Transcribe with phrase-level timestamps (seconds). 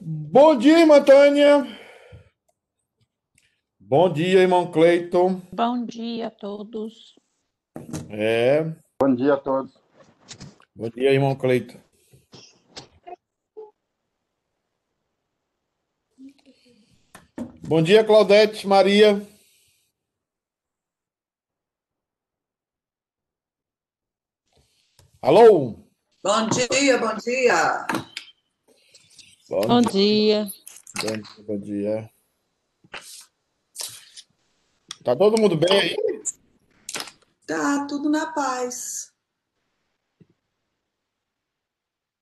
[0.00, 1.66] Bom dia, irmã Tânia.
[3.78, 5.40] Bom dia, irmão Cleiton.
[5.52, 7.14] Bom dia a todos.
[8.10, 8.64] É.
[9.00, 9.72] Bom dia a todos.
[10.74, 11.78] Bom dia, irmão Cleiton.
[17.68, 19.20] Bom dia, Claudete, Maria.
[25.20, 25.76] Alô?
[26.24, 27.86] Bom dia, bom dia.
[29.50, 30.50] Bom, bom dia.
[31.02, 32.10] Bom, bom dia.
[35.04, 35.96] Tá todo mundo bem aí?
[37.46, 39.12] Tá tudo na paz.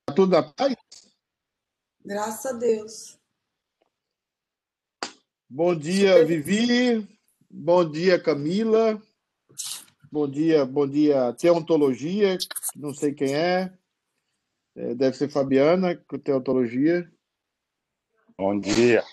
[0.06, 0.74] Tá tudo na paz?
[2.04, 3.25] Graças a Deus.
[5.48, 7.06] Bom dia, Vivi.
[7.48, 9.00] Bom dia, Camila.
[10.10, 12.36] Bom dia, bom dia, Teontologia.
[12.74, 13.72] Não sei quem é.
[14.74, 17.08] é deve ser Fabiana, com Teontologia.
[18.36, 19.04] Bom dia.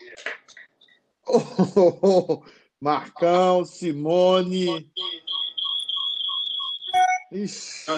[1.27, 1.39] Oh,
[1.77, 2.43] oh, oh.
[2.81, 4.91] Marcão, Simone.
[7.31, 7.91] Ixi,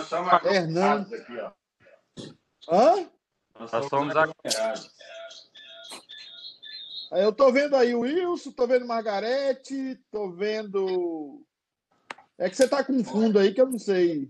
[0.43, 1.15] Hernando.
[1.15, 1.51] Aqui, ó.
[2.69, 3.09] Hã?
[3.57, 4.93] Nós somos acompanhados.
[7.11, 11.45] Eu tô vendo aí o Wilson, tô vendo Margarete, tô vendo.
[12.37, 14.29] É que você tá com fundo aí que eu não sei.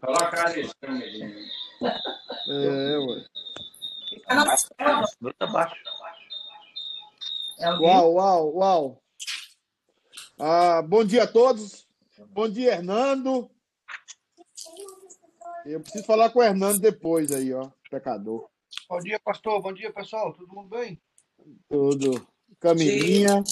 [0.00, 0.70] Coloca ali.
[2.48, 3.26] É, ué.
[5.20, 5.76] Bota abaixo.
[7.80, 9.02] Uau, uau, uau.
[10.38, 11.86] Ah, bom dia a todos.
[12.28, 13.50] Bom dia, Hernando.
[15.66, 17.70] Eu preciso falar com o Hernando depois aí, ó.
[17.90, 18.48] Pecador.
[18.88, 19.60] Bom dia, pastor.
[19.60, 20.32] Bom dia, pessoal.
[20.32, 21.00] Todo mundo bem?
[21.68, 22.26] Tudo.
[22.58, 23.42] Camilinha.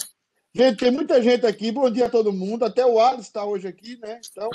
[0.55, 1.71] Gente, tem muita gente aqui.
[1.71, 2.65] Bom dia a todo mundo.
[2.65, 4.21] Até o Alisson está hoje aqui, né?
[4.31, 4.51] Então.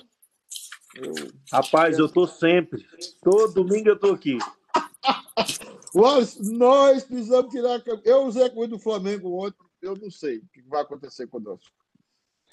[0.96, 1.14] Eu...
[1.52, 2.86] Rapaz, eu tô sempre.
[3.22, 4.38] Todo domingo eu tô aqui.
[5.96, 7.82] o Alisson, nós precisamos tirar.
[8.04, 9.64] Eu usei a coisa do Flamengo ontem.
[9.82, 11.72] Eu não sei o que vai acontecer conosco.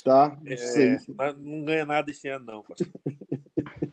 [0.02, 0.38] Tá?
[0.42, 0.96] Não é, sei.
[1.16, 2.64] Mas não ganha nada esse ano, não.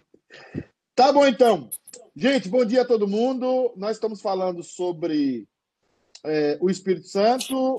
[0.95, 1.69] tá bom, então.
[2.15, 3.73] Gente, bom dia a todo mundo.
[3.75, 5.47] Nós estamos falando sobre
[6.27, 7.77] é, o Espírito Santo.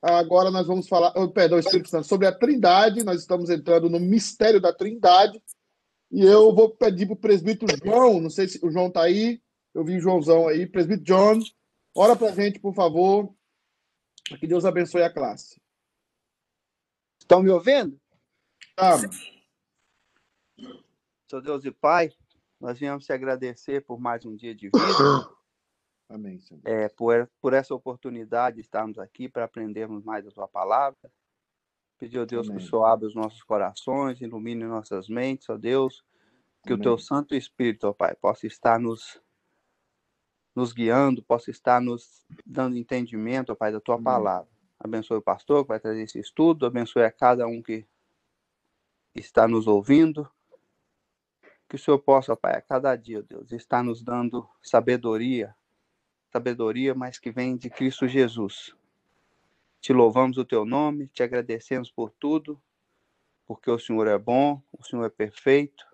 [0.00, 3.04] Agora nós vamos falar, oh, perdão, o Espírito Santo, sobre a Trindade.
[3.04, 5.42] Nós estamos entrando no mistério da Trindade.
[6.10, 9.42] E eu vou pedir para o presbítero João, não sei se o João está aí,
[9.74, 10.66] eu vi o Joãozão aí.
[10.66, 11.40] Presbítero John,
[11.94, 13.34] ora para a gente, por favor.
[14.40, 15.60] Que Deus abençoe a classe.
[17.20, 17.98] Estão me ouvindo?
[18.74, 18.96] Tá.
[21.30, 22.10] Sou Deus e Pai,
[22.58, 24.78] nós viemos te agradecer por mais um dia de vida.
[26.08, 26.62] Amém, Senhor.
[26.64, 30.98] É, por, por essa oportunidade de estarmos aqui para aprendermos mais a tua palavra.
[31.98, 32.58] Pedir, ó Deus, Amém.
[32.58, 36.04] que o Senhor abra os nossos corações, ilumine nossas mentes, ó Deus.
[36.62, 36.80] Que Amém.
[36.80, 39.20] o teu Santo Espírito, ó Pai, possa estar nos,
[40.54, 44.04] nos guiando, possa estar nos dando entendimento, ó Pai, da tua Amém.
[44.04, 44.48] palavra.
[44.78, 47.86] Abençoe o pastor que vai trazer esse estudo, abençoe a cada um que
[49.14, 50.30] está nos ouvindo.
[51.68, 55.54] Que o Senhor possa, ó Pai, a cada dia, ó Deus, estar nos dando sabedoria,
[56.32, 58.74] sabedoria, mas que vem de Cristo Jesus.
[59.80, 62.60] Te louvamos o teu nome, te agradecemos por tudo,
[63.46, 65.86] porque o Senhor é bom, o Senhor é perfeito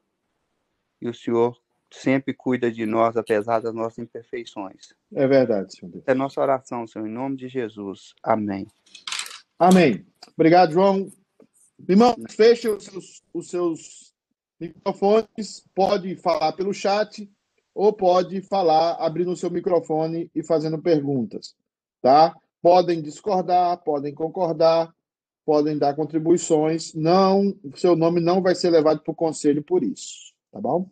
[1.00, 1.56] e o Senhor
[1.90, 4.94] sempre cuida de nós, apesar das nossas imperfeições.
[5.12, 6.04] É verdade, Senhor Deus.
[6.06, 8.14] É nossa oração, Senhor, em nome de Jesus.
[8.22, 8.66] Amém.
[9.58, 10.04] Amém.
[10.34, 11.08] Obrigado, João.
[11.88, 14.14] Irmão, feche os seus, os seus
[14.58, 17.30] microfones, pode falar pelo chat
[17.74, 21.56] ou pode falar abrindo o seu microfone e fazendo perguntas,
[22.00, 22.34] tá?
[22.62, 24.94] Podem discordar, podem concordar,
[25.44, 26.94] podem dar contribuições.
[26.94, 30.88] Não, seu nome não vai ser levado para o conselho por isso, tá bom?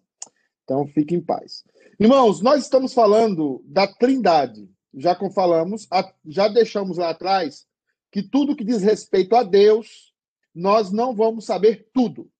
[0.64, 1.64] Então fique em paz.
[1.98, 4.68] Irmãos, nós estamos falando da Trindade.
[4.94, 5.88] Já falamos,
[6.26, 7.66] já deixamos lá atrás
[8.10, 10.12] que tudo que diz respeito a Deus,
[10.54, 12.30] nós não vamos saber tudo.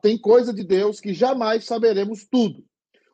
[0.00, 2.64] Tem coisa de Deus que jamais saberemos tudo.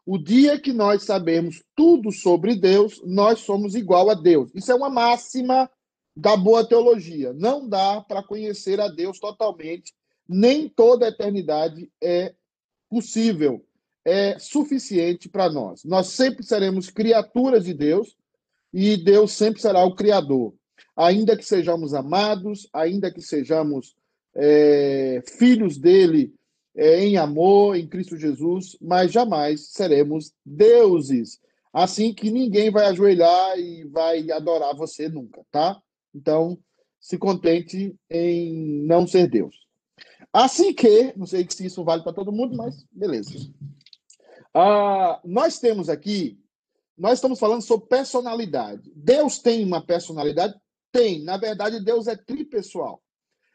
[0.07, 4.51] O dia que nós sabemos tudo sobre Deus, nós somos igual a Deus.
[4.55, 5.71] Isso é uma máxima
[6.15, 7.33] da boa teologia.
[7.33, 9.95] Não dá para conhecer a Deus totalmente,
[10.29, 12.35] nem toda a eternidade é
[12.89, 13.65] possível,
[14.05, 15.85] é suficiente para nós.
[15.85, 18.15] Nós sempre seremos criaturas de Deus
[18.73, 20.55] e Deus sempre será o Criador.
[20.95, 23.97] Ainda que sejamos amados, ainda que sejamos
[24.35, 26.35] é, filhos dele
[26.77, 31.41] em amor, em Cristo Jesus, mas jamais seremos deuses.
[31.73, 35.81] Assim que ninguém vai ajoelhar e vai adorar você nunca, tá?
[36.15, 36.59] Então,
[37.01, 39.65] se contente em não ser Deus.
[40.33, 43.35] Assim que, não sei se isso vale para todo mundo, mas beleza.
[44.53, 46.39] Ah, nós temos aqui,
[46.97, 48.93] nós estamos falando sobre personalidade.
[48.95, 50.55] Deus tem uma personalidade?
[50.93, 51.23] Tem.
[51.25, 53.03] Na verdade, Deus é tripessoal.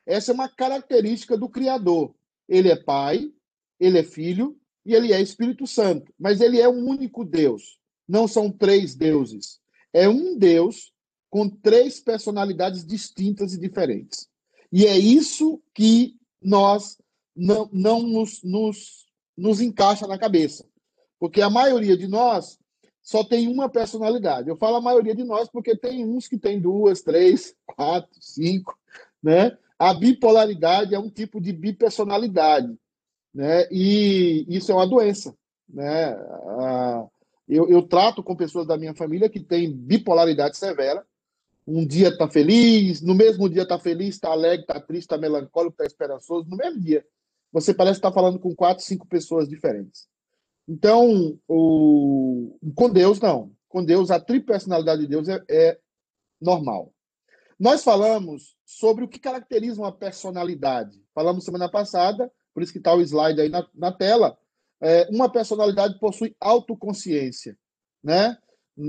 [0.05, 2.13] Essa é uma característica do Criador.
[2.49, 3.31] Ele é Pai,
[3.79, 6.11] ele é Filho e ele é Espírito Santo.
[6.19, 7.79] Mas ele é um único Deus.
[8.07, 9.59] Não são três deuses.
[9.93, 10.91] É um Deus
[11.29, 14.27] com três personalidades distintas e diferentes.
[14.71, 16.97] E é isso que nós
[17.35, 19.05] não, não nos, nos,
[19.37, 20.65] nos encaixa na cabeça.
[21.19, 22.57] Porque a maioria de nós
[23.01, 24.49] só tem uma personalidade.
[24.49, 28.77] Eu falo a maioria de nós porque tem uns que tem duas, três, quatro, cinco,
[29.21, 29.57] né?
[29.79, 32.77] A bipolaridade é um tipo de bipersonalidade,
[33.33, 33.65] né?
[33.71, 35.33] E isso é uma doença,
[35.67, 36.13] né?
[37.47, 41.05] Eu, eu trato com pessoas da minha família que têm bipolaridade severa.
[41.65, 45.73] Um dia está feliz, no mesmo dia está feliz, está alegre, está triste, está melancólico,
[45.73, 47.05] está esperançoso, no mesmo dia.
[47.51, 50.07] Você parece estar tá falando com quatro, cinco pessoas diferentes.
[50.67, 52.57] Então, o...
[52.75, 53.51] com Deus, não.
[53.67, 55.79] Com Deus, a tripersonalidade de Deus é, é
[56.41, 56.91] normal.
[57.59, 61.03] Nós falamos sobre o que caracteriza uma personalidade.
[61.13, 64.37] Falamos semana passada, por isso que está o slide aí na, na tela.
[64.81, 67.57] É, uma personalidade possui autoconsciência,
[68.01, 68.37] né?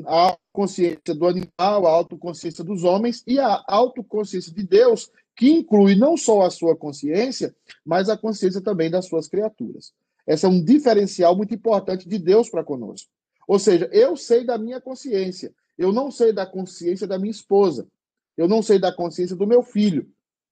[0.06, 5.96] A consciência do animal, a autoconsciência dos homens e a autoconsciência de Deus, que inclui
[5.96, 7.52] não só a sua consciência,
[7.84, 9.92] mas a consciência também das suas criaturas.
[10.24, 13.10] Esse é um diferencial muito importante de Deus para conosco.
[13.48, 17.88] Ou seja, eu sei da minha consciência, eu não sei da consciência da minha esposa,
[18.36, 20.10] eu não sei da consciência do meu filho,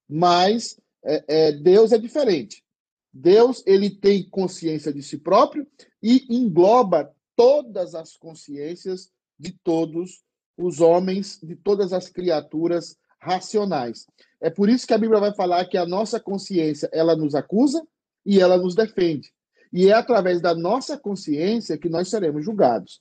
[0.09, 2.65] mas é, é, Deus é diferente.
[3.13, 5.67] Deus ele tem consciência de si próprio
[6.03, 10.23] e engloba todas as consciências de todos
[10.57, 14.07] os homens, de todas as criaturas racionais.
[14.41, 17.87] É por isso que a Bíblia vai falar que a nossa consciência ela nos acusa
[18.25, 19.33] e ela nos defende.
[19.73, 23.01] E é através da nossa consciência que nós seremos julgados.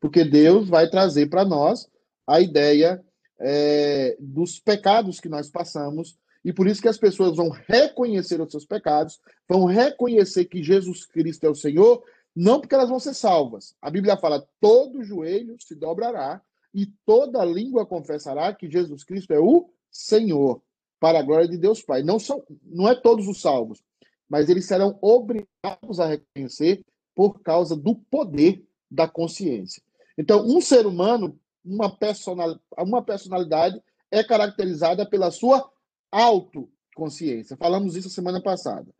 [0.00, 1.88] Porque Deus vai trazer para nós
[2.26, 3.02] a ideia
[3.38, 8.50] é, dos pecados que nós passamos, e por isso que as pessoas vão reconhecer os
[8.50, 12.02] seus pecados, vão reconhecer que Jesus Cristo é o Senhor,
[12.36, 13.74] não porque elas vão ser salvas.
[13.80, 16.42] A Bíblia fala: todo joelho se dobrará
[16.74, 20.60] e toda língua confessará que Jesus Cristo é o Senhor,
[20.98, 22.02] para a glória de Deus Pai.
[22.02, 23.82] Não são, não é todos os salvos,
[24.28, 26.84] mas eles serão obrigados a reconhecer
[27.14, 29.82] por causa do poder da consciência.
[30.18, 33.80] Então, um ser humano uma, personal, uma personalidade
[34.10, 35.68] é caracterizada pela sua
[36.12, 37.56] autoconsciência.
[37.56, 38.92] Falamos isso semana passada.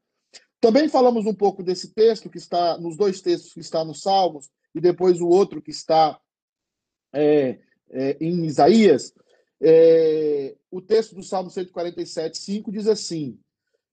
[0.61, 4.49] Também falamos um pouco desse texto que está nos dois textos que está nos Salmos
[4.75, 6.19] e depois o outro que está
[7.13, 7.59] é,
[7.91, 9.13] é, em Isaías.
[9.61, 13.39] É, o texto do Salmo 147, 5 diz assim: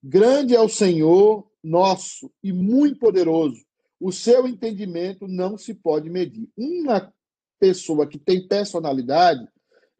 [0.02, 3.62] Grande é o Senhor nosso e muito poderoso.
[4.00, 6.48] O seu entendimento não se pode medir.
[6.56, 7.12] Uma
[7.62, 9.46] pessoa que tem personalidade,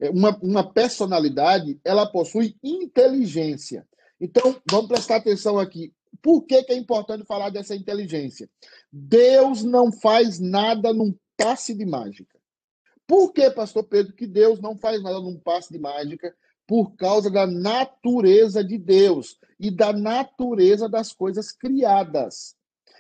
[0.01, 3.87] é, uma, uma personalidade, ela possui inteligência.
[4.21, 5.95] Então, vamos prestar atenção aqui.
[6.21, 8.51] Por que, que é importante falar dessa inteligência?
[8.91, 12.37] Deus não faz nada num passe de mágica.
[13.07, 16.35] Por que, pastor Pedro, que Deus não faz nada num passe de mágica?
[16.67, 22.57] Por causa da natureza de Deus e da natureza das coisas criadas.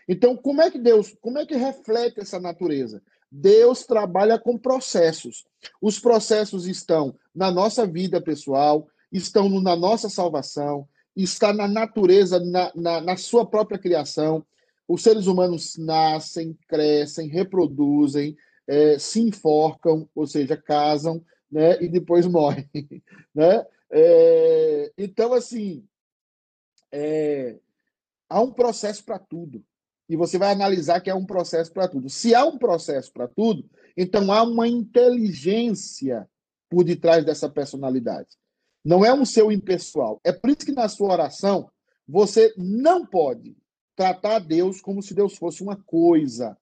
[0.07, 3.03] Então, como é que Deus, como é que reflete essa natureza?
[3.35, 5.47] Deus trabalha com processos.
[5.81, 10.87] Os processos estão na nossa vida pessoal, estão na nossa salvação,
[11.17, 14.45] está na natureza, na, na, na sua própria criação.
[14.87, 18.37] Os seres humanos nascem, crescem, reproduzem,
[18.69, 22.69] é, se enforcam, ou seja, casam, né, e depois morrem,
[23.35, 23.65] né?
[23.91, 25.87] É, então, assim,
[26.91, 27.57] é,
[28.29, 29.65] há um processo para tudo
[30.09, 32.09] e você vai analisar que é um processo para tudo.
[32.09, 33.65] Se há um processo para tudo,
[33.97, 36.29] então há uma inteligência
[36.69, 38.29] por detrás dessa personalidade.
[38.85, 40.21] Não é um seu impessoal.
[40.25, 41.71] É por isso que na sua oração
[42.07, 43.57] você não pode
[43.95, 46.57] tratar Deus como se Deus fosse uma coisa.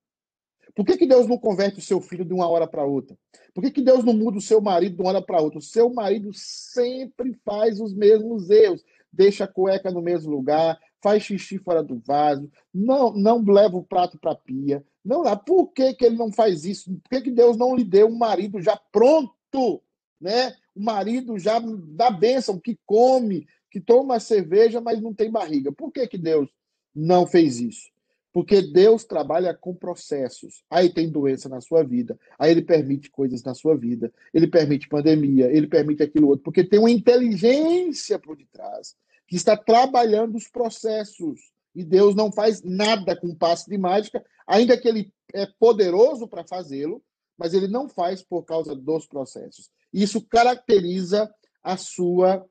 [0.74, 3.16] Por que, que Deus não converte o seu filho de uma hora para outra?
[3.54, 5.58] Por que, que Deus não muda o seu marido de uma hora para outra?
[5.58, 8.84] O seu marido sempre faz os mesmos erros.
[9.12, 13.84] Deixa a cueca no mesmo lugar, faz xixi fora do vaso, não, não leva o
[13.84, 14.84] prato para a pia.
[15.04, 15.36] Não lá.
[15.36, 16.90] Por que, que ele não faz isso?
[17.02, 19.82] Por que, que Deus não lhe deu um marido já pronto?
[20.20, 20.54] Né?
[20.74, 25.72] O marido já dá bênção, que come, que toma cerveja, mas não tem barriga.
[25.72, 26.48] Por que, que Deus
[26.94, 27.90] não fez isso?
[28.32, 30.62] Porque Deus trabalha com processos.
[30.70, 34.88] Aí tem doença na sua vida, aí ele permite coisas na sua vida, ele permite
[34.88, 38.94] pandemia, ele permite aquilo outro, porque tem uma inteligência por detrás
[39.30, 41.52] que está trabalhando os processos.
[41.72, 46.44] E Deus não faz nada com passe de mágica, ainda que ele é poderoso para
[46.44, 47.00] fazê-lo,
[47.38, 49.70] mas ele não faz por causa dos processos.
[49.92, 51.32] Isso caracteriza
[51.62, 52.44] a sua,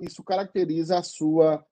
[0.00, 1.66] isso caracteriza a sua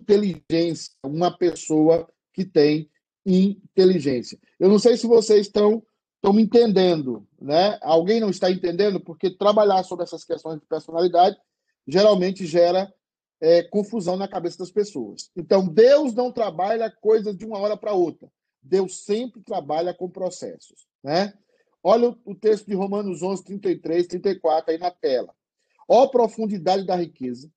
[0.00, 2.90] inteligência, uma pessoa que tem
[3.26, 4.38] inteligência.
[4.58, 5.82] Eu não sei se vocês estão
[6.16, 7.78] estão me entendendo, né?
[7.82, 11.36] Alguém não está entendendo porque trabalhar sobre essas questões de personalidade
[11.86, 12.92] geralmente gera
[13.40, 15.30] é, confusão na cabeça das pessoas.
[15.36, 18.30] Então Deus não trabalha coisas de uma hora para outra.
[18.62, 21.32] Deus sempre trabalha com processos, né?
[21.82, 25.32] Olha o texto de Romanos 11, 33, 34 aí na tela.
[25.88, 27.48] Ó profundidade da riqueza,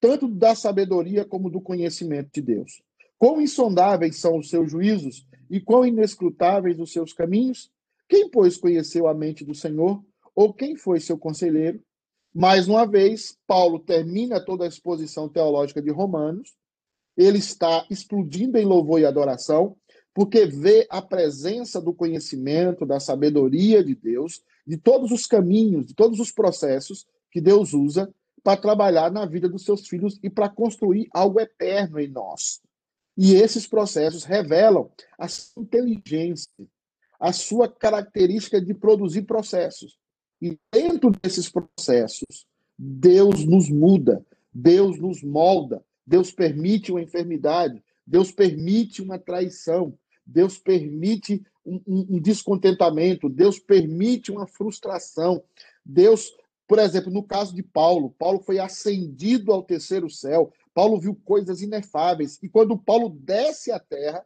[0.00, 2.82] tanto da sabedoria como do conhecimento de Deus.
[3.16, 7.70] Quão insondáveis são os seus juízos e quão inescrutáveis os seus caminhos?
[8.08, 10.04] Quem, pois, conheceu a mente do Senhor?
[10.34, 11.80] Ou quem foi seu conselheiro?
[12.38, 16.54] Mais uma vez, Paulo termina toda a exposição teológica de Romanos.
[17.16, 19.74] Ele está explodindo em louvor e adoração
[20.12, 25.94] porque vê a presença do conhecimento, da sabedoria de Deus, de todos os caminhos, de
[25.94, 28.12] todos os processos que Deus usa
[28.44, 32.60] para trabalhar na vida dos seus filhos e para construir algo eterno em nós.
[33.16, 36.50] E esses processos revelam a sua inteligência,
[37.18, 39.96] a sua característica de produzir processos.
[40.40, 42.46] E dentro desses processos,
[42.78, 50.58] Deus nos muda, Deus nos molda, Deus permite uma enfermidade, Deus permite uma traição, Deus
[50.58, 55.42] permite um, um, um descontentamento, Deus permite uma frustração.
[55.84, 56.32] Deus,
[56.68, 61.62] por exemplo, no caso de Paulo, Paulo foi ascendido ao terceiro céu, Paulo viu coisas
[61.62, 64.24] inefáveis, e quando Paulo desce à terra,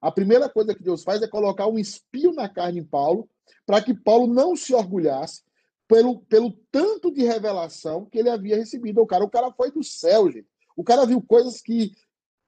[0.00, 3.28] a primeira coisa que Deus faz é colocar um espio na carne em Paulo,
[3.66, 5.42] para que Paulo não se orgulhasse
[5.90, 9.00] pelo, pelo tanto de revelação que ele havia recebido.
[9.00, 10.46] O cara, o cara foi do céu, gente.
[10.76, 11.90] O cara viu coisas que,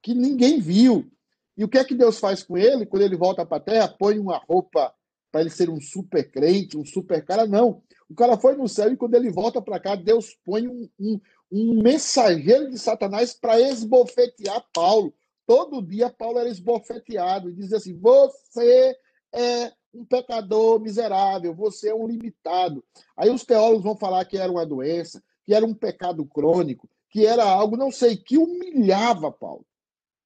[0.00, 1.10] que ninguém viu.
[1.56, 3.88] E o que é que Deus faz com ele quando ele volta para a terra?
[3.88, 4.94] Põe uma roupa
[5.32, 7.44] para ele ser um super crente, um super cara.
[7.44, 7.82] Não.
[8.08, 11.20] O cara foi no céu e quando ele volta para cá, Deus põe um, um,
[11.50, 15.12] um mensageiro de Satanás para esbofetear Paulo.
[15.44, 18.96] Todo dia Paulo era esbofeteado e dizia assim: Você
[19.34, 22.84] é um pecador miserável, você é um limitado.
[23.16, 27.26] Aí os teólogos vão falar que era uma doença, que era um pecado crônico, que
[27.26, 29.66] era algo, não sei, que humilhava Paulo.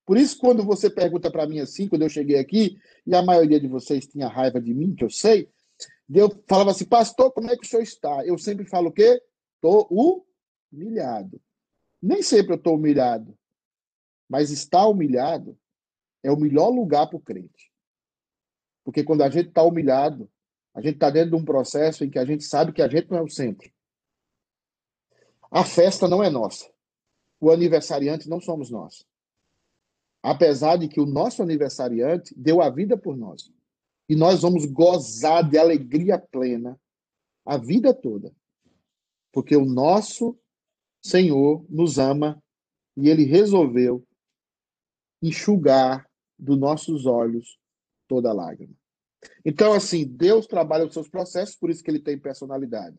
[0.04, 3.58] Por isso, quando você pergunta para mim assim, quando eu cheguei aqui, e a maioria
[3.58, 5.50] de vocês tinha raiva de mim, que eu sei,
[6.08, 8.24] eu falava assim, pastor, como é que o senhor está?
[8.24, 9.20] Eu sempre falo o quê?
[9.56, 10.24] Estou
[10.72, 11.40] humilhado.
[12.00, 13.36] Nem sempre eu estou humilhado,
[14.28, 15.58] mas estar humilhado
[16.22, 17.72] é o melhor lugar para o crente.
[18.86, 20.30] Porque quando a gente está humilhado,
[20.72, 23.10] a gente está dentro de um processo em que a gente sabe que a gente
[23.10, 23.68] não é o centro.
[25.50, 26.70] A festa não é nossa.
[27.40, 29.04] O aniversariante não somos nós.
[30.22, 33.52] Apesar de que o nosso aniversariante deu a vida por nós.
[34.08, 36.78] E nós vamos gozar de alegria plena
[37.44, 38.32] a vida toda.
[39.32, 40.38] Porque o nosso
[41.02, 42.40] Senhor nos ama
[42.96, 44.06] e ele resolveu
[45.20, 47.58] enxugar dos nossos olhos
[48.06, 48.74] toda lágrima.
[49.44, 52.98] Então, assim, Deus trabalha os seus processos, por isso que ele tem personalidade.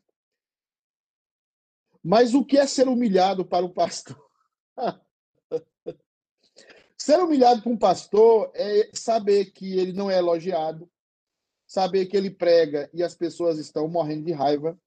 [2.03, 4.17] Mas o que é ser humilhado para o pastor?
[6.97, 10.89] Ser humilhado por um pastor é saber que ele não é elogiado,
[11.65, 14.77] saber que ele prega e as pessoas estão morrendo de raiva,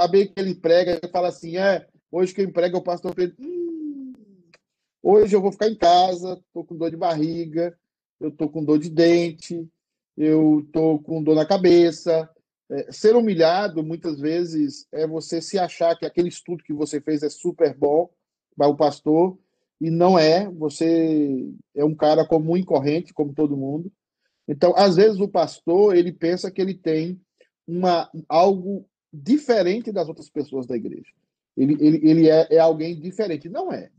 [0.00, 3.36] saber que ele prega e fala assim: é, hoje quem prega é o pastor Pedro.
[3.38, 4.14] Hum,
[5.02, 7.78] hoje eu vou ficar em casa, estou com dor de barriga,
[8.20, 9.66] eu estou com dor de dente,
[10.16, 12.28] eu estou com dor na cabeça.
[12.70, 17.22] É, ser humilhado, muitas vezes, é você se achar que aquele estudo que você fez
[17.22, 18.10] é super bom
[18.56, 19.38] para o pastor
[19.80, 23.90] e não é, você é um cara comum e corrente, como todo mundo.
[24.46, 27.20] Então, às vezes o pastor, ele pensa que ele tem
[27.66, 31.10] uma algo diferente das outras pessoas da igreja.
[31.56, 33.48] Ele, ele, ele é, é alguém diferente.
[33.48, 33.90] Não é.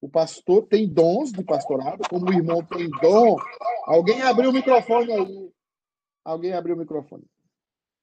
[0.00, 3.36] O pastor tem dons de pastorado, como o irmão tem dom.
[3.84, 5.50] Alguém abriu o microfone aí.
[6.24, 7.24] Alguém abriu o microfone.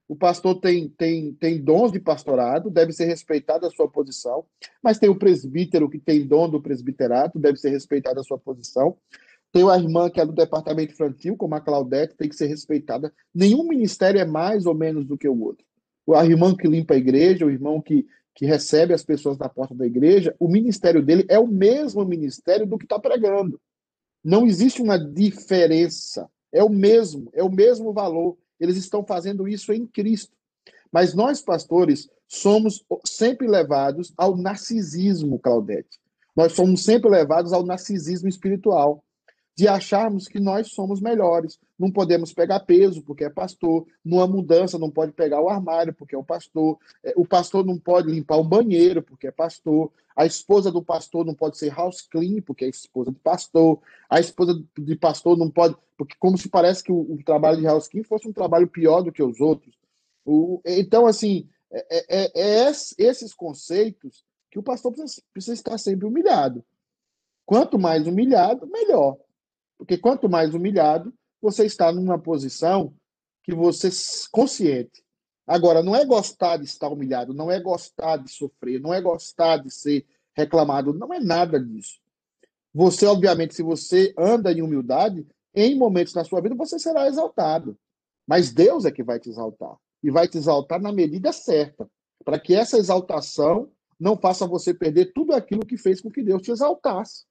[0.07, 4.45] O pastor tem, tem, tem dons de pastorado, deve ser respeitada a sua posição,
[4.81, 8.97] mas tem o presbítero que tem dom do presbiterato, deve ser respeitada a sua posição.
[9.51, 13.11] Tem a irmã que é do departamento infantil, como a Claudete, tem que ser respeitada.
[13.33, 15.65] Nenhum ministério é mais ou menos do que o outro.
[16.13, 19.73] A irmã que limpa a igreja, o irmão que, que recebe as pessoas na porta
[19.73, 23.59] da igreja, o ministério dele é o mesmo ministério do que está pregando.
[24.21, 26.29] Não existe uma diferença.
[26.51, 28.37] É o mesmo, é o mesmo valor.
[28.59, 30.33] Eles estão fazendo isso em Cristo.
[30.91, 35.99] Mas nós, pastores, somos sempre levados ao narcisismo, Claudete.
[36.35, 39.04] Nós somos sempre levados ao narcisismo espiritual,
[39.55, 41.57] de acharmos que nós somos melhores.
[41.79, 46.13] Não podemos pegar peso porque é pastor, numa mudança não pode pegar o armário porque
[46.13, 50.25] é o pastor, é, o pastor não pode limpar o banheiro porque é pastor, a
[50.25, 54.61] esposa do pastor não pode ser house clean porque é esposa do pastor, a esposa
[54.77, 58.03] de pastor não pode, porque como se parece que o, o trabalho de house clean
[58.03, 59.73] fosse um trabalho pior do que os outros.
[60.25, 66.05] O, então, assim, é, é, é, esses conceitos que o pastor precisa, precisa estar sempre
[66.05, 66.63] humilhado.
[67.45, 69.17] Quanto mais humilhado, melhor.
[69.77, 72.93] Porque quanto mais humilhado, você está numa posição
[73.43, 73.89] que você
[74.31, 75.03] consciente.
[75.45, 79.57] Agora, não é gostar de estar humilhado, não é gostar de sofrer, não é gostar
[79.57, 80.05] de ser
[80.35, 81.99] reclamado, não é nada disso.
[82.73, 87.77] Você, obviamente, se você anda em humildade, em momentos na sua vida você será exaltado.
[88.27, 89.77] Mas Deus é que vai te exaltar.
[90.03, 91.89] E vai te exaltar na medida certa,
[92.23, 96.41] para que essa exaltação não faça você perder tudo aquilo que fez com que Deus
[96.41, 97.25] te exaltasse.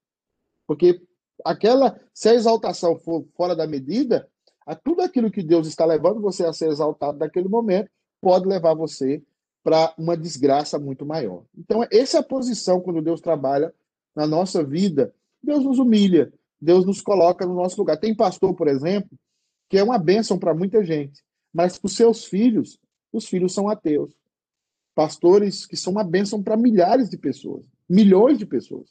[0.67, 1.03] Porque
[1.45, 4.29] aquela, se a exaltação for fora da medida,
[4.67, 8.75] a tudo aquilo que Deus está levando você a ser exaltado naquele momento pode levar
[8.75, 9.23] você
[9.62, 11.45] para uma desgraça muito maior.
[11.57, 13.73] Então, essa é a posição quando Deus trabalha
[14.14, 15.14] na nossa vida.
[15.43, 17.99] Deus nos humilha, Deus nos coloca no nosso lugar.
[17.99, 19.11] Tem pastor, por exemplo,
[19.69, 21.23] que é uma bênção para muita gente,
[21.53, 22.79] mas para os seus filhos,
[23.12, 24.14] os filhos são ateus.
[24.95, 28.88] Pastores que são uma bênção para milhares de pessoas, milhões de pessoas.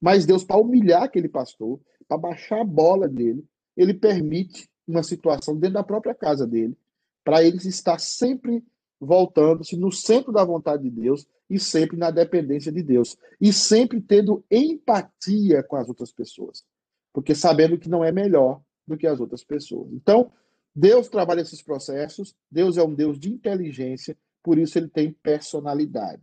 [0.00, 1.78] Mas Deus, para humilhar aquele pastor,
[2.08, 3.44] para baixar a bola dele,
[3.76, 6.76] ele permite uma situação dentro da própria casa dele,
[7.22, 8.64] para ele estar sempre
[9.00, 13.16] voltando-se no centro da vontade de Deus e sempre na dependência de Deus.
[13.40, 16.64] E sempre tendo empatia com as outras pessoas.
[17.12, 19.92] Porque sabendo que não é melhor do que as outras pessoas.
[19.92, 20.32] Então,
[20.74, 26.22] Deus trabalha esses processos, Deus é um Deus de inteligência, por isso ele tem personalidade.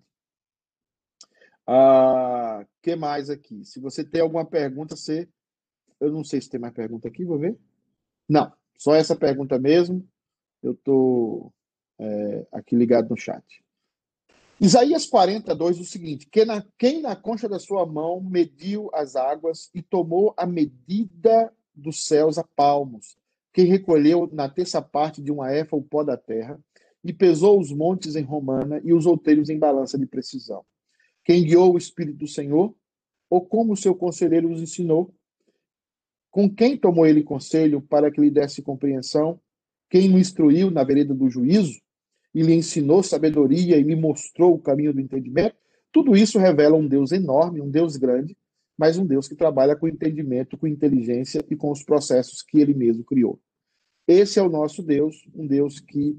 [1.66, 3.66] Ah, que mais aqui?
[3.66, 5.28] Se você tem alguma pergunta, você.
[6.00, 7.58] Eu não sei se tem mais pergunta aqui, vou ver.
[8.30, 10.08] Não, só essa pergunta mesmo.
[10.64, 11.54] Eu estou
[12.00, 13.44] é, aqui ligado no chat.
[14.62, 19.70] Isaías 42, o seguinte: quem na, quem na concha da sua mão mediu as águas
[19.76, 23.18] e tomou a medida dos céus a palmos,
[23.52, 26.58] quem recolheu na terça parte de uma efa o pó da terra
[27.04, 30.66] e pesou os montes em romana e os outeiros em balança de precisão.
[31.28, 32.74] Quem guiou o Espírito do Senhor?
[33.30, 35.14] Ou como o seu conselheiro os ensinou?
[36.32, 39.38] Com quem tomou ele conselho para que lhe desse compreensão?
[39.90, 41.82] Quem o instruiu na vereda do juízo?
[42.34, 45.58] E lhe ensinou sabedoria e lhe mostrou o caminho do entendimento?
[45.92, 48.38] Tudo isso revela um Deus enorme, um Deus grande,
[48.78, 52.74] mas um Deus que trabalha com entendimento, com inteligência e com os processos que ele
[52.74, 53.38] mesmo criou.
[54.08, 56.18] Esse é o nosso Deus, um Deus que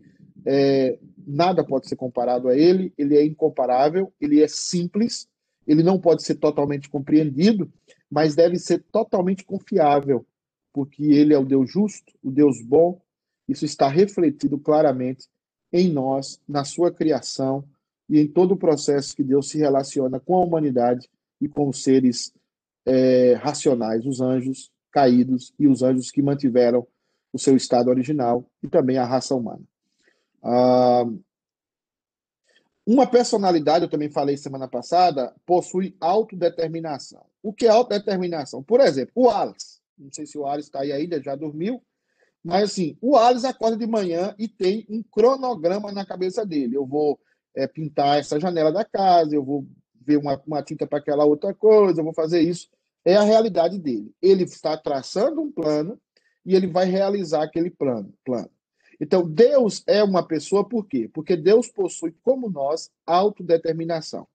[0.51, 5.29] é, nada pode ser comparado a ele, ele é incomparável, ele é simples,
[5.67, 7.71] ele não pode ser totalmente compreendido,
[8.11, 10.25] mas deve ser totalmente confiável,
[10.73, 12.99] porque ele é o Deus justo, o Deus bom.
[13.47, 15.27] Isso está refletido claramente
[15.71, 17.63] em nós, na sua criação
[18.09, 21.11] e em todo o processo que Deus se relaciona com a humanidade
[21.43, 22.33] e com os seres
[22.87, 26.87] é, racionais, os anjos caídos e os anjos que mantiveram
[27.35, 29.61] o seu estado original e também a raça humana.
[30.43, 31.05] Ah,
[32.87, 37.25] uma personalidade, eu também falei semana passada, possui autodeterminação.
[37.43, 38.63] O que é autodeterminação?
[38.63, 39.79] Por exemplo, o Alice.
[39.99, 41.83] Não sei se o Alice está aí ainda, já dormiu.
[42.43, 46.77] Mas assim, o Alice acorda de manhã e tem um cronograma na cabeça dele.
[46.77, 47.21] Eu vou
[47.55, 49.67] é, pintar essa janela da casa, eu vou
[50.01, 52.71] ver uma, uma tinta para aquela outra coisa, eu vou fazer isso.
[53.05, 54.15] É a realidade dele.
[54.23, 56.01] Ele está traçando um plano
[56.45, 58.15] e ele vai realizar aquele plano.
[58.25, 58.51] plano.
[59.01, 61.09] Então, Deus é uma pessoa por quê?
[61.13, 64.27] Porque Deus possui, como nós, autodeterminação.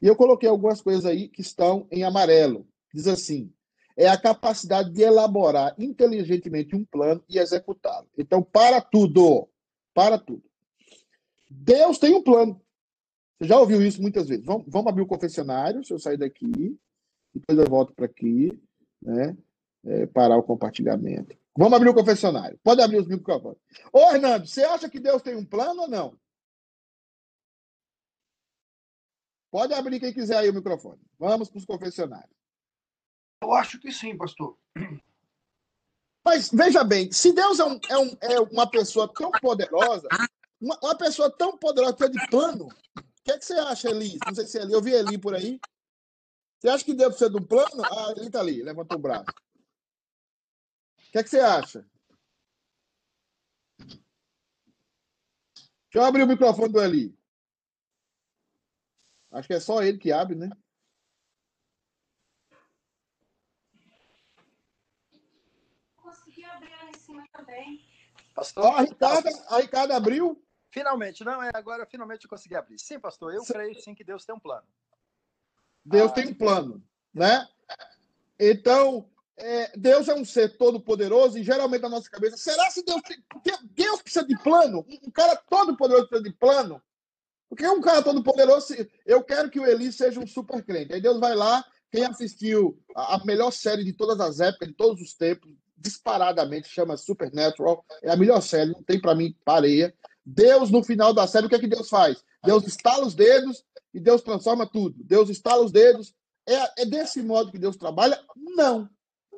[0.00, 2.66] E eu coloquei algumas coisas aí que estão em amarelo.
[2.92, 3.52] Diz assim:
[3.96, 8.08] é a capacidade de elaborar inteligentemente um plano e executá-lo.
[8.18, 9.48] Então, para tudo,
[9.94, 10.42] para tudo.
[11.48, 12.60] Deus tem um plano.
[13.38, 14.44] Você já ouviu isso muitas vezes.
[14.44, 16.78] Vamos, vamos abrir o confessionário, se eu sair daqui,
[17.34, 18.50] depois eu volto para aqui,
[19.00, 19.36] né?
[19.84, 21.36] É, parar o compartilhamento.
[21.56, 22.58] Vamos abrir o confessionário.
[22.62, 23.60] Pode abrir os microfones.
[23.92, 26.18] Ô, Hernando, você acha que Deus tem um plano ou não?
[29.50, 31.00] Pode abrir quem quiser aí o microfone.
[31.18, 32.34] Vamos para os confessionários.
[33.42, 34.56] Eu acho que sim, pastor.
[36.24, 40.08] Mas veja bem, se Deus é, um, é, um, é uma pessoa tão poderosa,
[40.60, 43.90] uma, uma, pessoa tão poderosa que é de plano, o que, é que você acha,
[43.90, 44.18] Eli?
[44.24, 44.72] Não sei se é Eli.
[44.72, 45.60] Eu vi Eli por aí.
[46.58, 47.84] Você acha que Deus precisa de um plano?
[47.84, 49.26] Ah, ele está ali, levantou o braço.
[51.12, 51.86] Que, é que você acha?
[53.78, 53.98] Deixa
[55.94, 57.14] eu abrir o microfone do Eli.
[59.30, 60.48] Acho que é só ele que abre, né?
[65.96, 67.84] Consegui abrir lá em cima também.
[68.34, 70.42] Pastor, Ó, a Ricardo, a Ricardo abriu.
[70.70, 72.78] finalmente, não é agora, finalmente eu consegui abrir.
[72.78, 73.52] Sim, pastor, eu Sim.
[73.52, 74.66] creio sim que Deus tem um plano.
[75.84, 76.14] Deus Ah.
[76.14, 77.46] tem um plano, né?
[78.38, 79.11] Então,
[79.42, 83.00] é, Deus é um ser todo poderoso e geralmente na nossa cabeça, será se Deus
[83.74, 84.86] Deus precisa de plano?
[85.02, 86.80] Um cara todo poderoso precisa de plano?
[87.48, 88.74] Porque um cara todo poderoso,
[89.04, 90.94] eu quero que o Eli seja um super crente.
[90.94, 94.74] Aí Deus vai lá, quem assistiu a, a melhor série de todas as épocas, de
[94.74, 99.92] todos os tempos, disparadamente, chama Supernatural, é a melhor série, não tem para mim pareia.
[100.24, 102.22] Deus, no final da série, o que é que Deus faz?
[102.44, 104.94] Deus estala os dedos e Deus transforma tudo.
[105.04, 106.14] Deus estala os dedos.
[106.48, 108.18] É, é desse modo que Deus trabalha?
[108.36, 108.88] Não.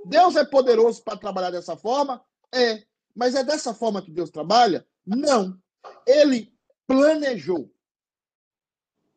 [0.04, 2.24] Deus é poderoso para trabalhar dessa forma?
[2.52, 2.84] É.
[3.14, 4.86] Mas é dessa forma que Deus trabalha?
[5.06, 5.58] Não.
[6.06, 6.52] Ele
[6.86, 7.72] planejou.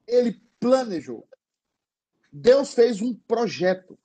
[0.07, 1.27] Ele planejou.
[2.31, 3.97] Deus fez um projeto.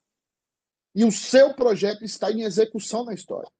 [0.94, 3.50] E o seu projeto está em execução na história.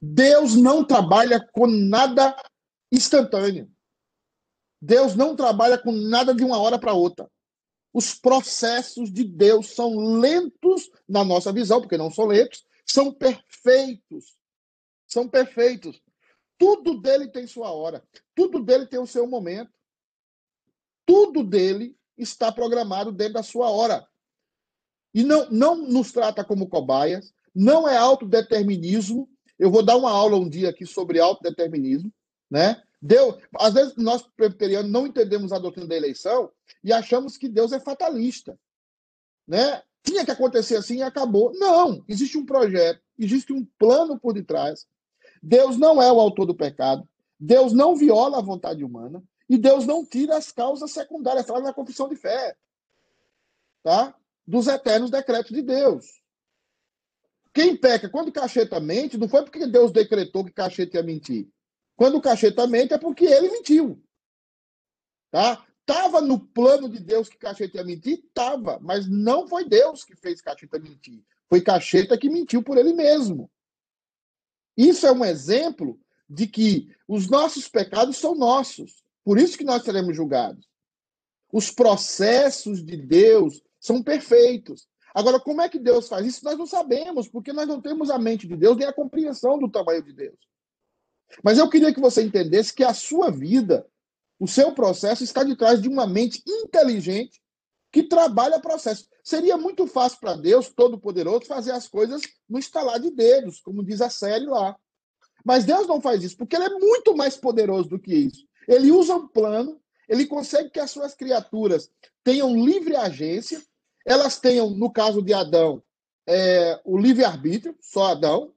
[0.00, 2.36] Deus não trabalha com nada
[2.92, 3.70] instantâneo.
[4.80, 7.28] Deus não trabalha com nada de uma hora para outra.
[7.96, 14.36] Os processos de Deus são lentos na nossa visão, porque não são lentos, são perfeitos.
[15.06, 16.02] São perfeitos.
[16.58, 18.06] Tudo dele tem sua hora.
[18.34, 19.72] Tudo dele tem o seu momento.
[21.06, 24.06] Tudo dele está programado dentro da sua hora.
[25.14, 29.26] E não, não nos trata como cobaias, não é autodeterminismo.
[29.58, 32.12] Eu vou dar uma aula um dia aqui sobre autodeterminismo,
[32.50, 32.82] né?
[33.00, 36.50] Deus, às vezes nós presbiterianos não entendemos a doutrina da eleição
[36.82, 38.58] e achamos que Deus é fatalista,
[39.46, 39.82] né?
[40.02, 41.52] Tinha que acontecer assim e acabou.
[41.54, 44.86] Não, existe um projeto, existe um plano por detrás.
[45.42, 47.06] Deus não é o autor do pecado.
[47.38, 51.72] Deus não viola a vontade humana e Deus não tira as causas secundárias, lá na
[51.72, 52.56] confissão de fé,
[53.82, 54.14] tá?
[54.46, 56.20] Dos eternos decretos de Deus.
[57.52, 61.48] Quem peca quando cacheta mente, não foi porque Deus decretou que cacheta ia mentir.
[61.96, 64.02] Quando o cacheta mente é porque ele mentiu.
[65.30, 65.66] Tá?
[65.84, 68.24] Tava no plano de Deus que cacheta ia mentir?
[68.34, 71.24] Tava, mas não foi Deus que fez cacheta mentir.
[71.48, 73.50] Foi cacheta que mentiu por ele mesmo.
[74.76, 79.02] Isso é um exemplo de que os nossos pecados são nossos.
[79.24, 80.68] Por isso que nós seremos julgados.
[81.52, 84.88] Os processos de Deus são perfeitos.
[85.14, 86.44] Agora, como é que Deus faz isso?
[86.44, 89.70] Nós não sabemos, porque nós não temos a mente de Deus nem a compreensão do
[89.70, 90.36] tamanho de Deus.
[91.42, 93.86] Mas eu queria que você entendesse que a sua vida,
[94.38, 97.40] o seu processo, está de trás de uma mente inteligente
[97.92, 99.08] que trabalha processo.
[99.22, 104.00] Seria muito fácil para Deus, Todo-Poderoso, fazer as coisas no estalar de dedos, como diz
[104.00, 104.76] a série lá.
[105.44, 108.44] Mas Deus não faz isso, porque ele é muito mais poderoso do que isso.
[108.66, 111.88] Ele usa um plano, ele consegue que as suas criaturas
[112.24, 113.62] tenham livre agência,
[114.04, 115.82] elas tenham, no caso de Adão,
[116.26, 118.52] é, o livre-arbítrio, só Adão,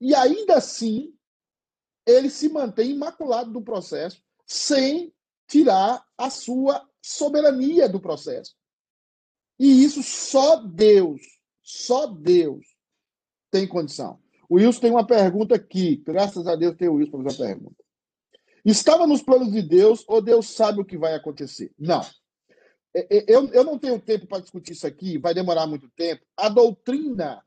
[0.00, 1.15] e ainda assim
[2.06, 5.12] ele se mantém imaculado do processo, sem
[5.48, 8.54] tirar a sua soberania do processo.
[9.58, 11.20] E isso só Deus,
[11.62, 12.64] só Deus
[13.50, 14.20] tem condição.
[14.48, 15.96] O Wilson tem uma pergunta aqui.
[15.96, 17.84] Graças a Deus tem o Wilson para fazer uma pergunta.
[18.64, 21.72] Estava nos planos de Deus ou Deus sabe o que vai acontecer?
[21.78, 22.02] Não.
[23.26, 26.24] Eu, eu não tenho tempo para discutir isso aqui, vai demorar muito tempo.
[26.36, 27.44] A doutrina,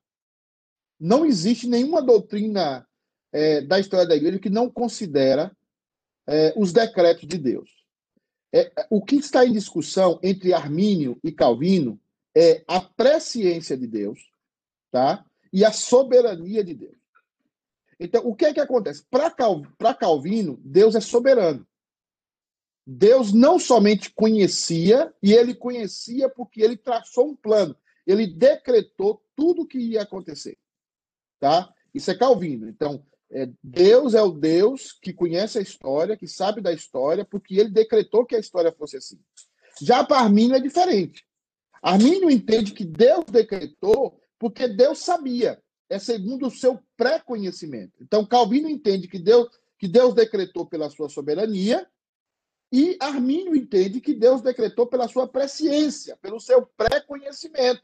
[1.00, 2.88] não existe nenhuma doutrina
[3.32, 5.56] é, da história da igreja que não considera
[6.28, 7.70] é, os decretos de Deus.
[8.54, 12.00] É, o que está em discussão entre Armínio e Calvino
[12.36, 14.20] é a presciência de Deus
[14.92, 15.26] tá?
[15.52, 16.98] e a soberania de Deus.
[18.00, 19.04] Então, o que é que acontece?
[19.10, 19.62] Para Cal,
[20.00, 21.68] Calvino, Deus é soberano.
[22.88, 27.76] Deus não somente conhecia, e ele conhecia porque ele traçou um plano.
[28.08, 30.58] Ele decretou tudo o que ia acontecer.
[31.40, 31.72] Tá?
[31.94, 32.68] Isso é Calvino.
[32.68, 33.06] Então,
[33.64, 38.26] Deus é o Deus que conhece a história, que sabe da história, porque ele decretou
[38.26, 39.20] que a história fosse assim.
[39.82, 41.24] Já para Armínio é diferente.
[41.82, 45.62] Armínio entende que Deus decretou porque Deus sabia.
[45.90, 47.94] É segundo o seu pré-conhecimento.
[48.02, 51.88] Então, Calvino entende que Deus, que Deus decretou pela sua soberania
[52.72, 57.82] e Armínio entende que Deus decretou pela sua presciência, pelo seu pré-conhecimento.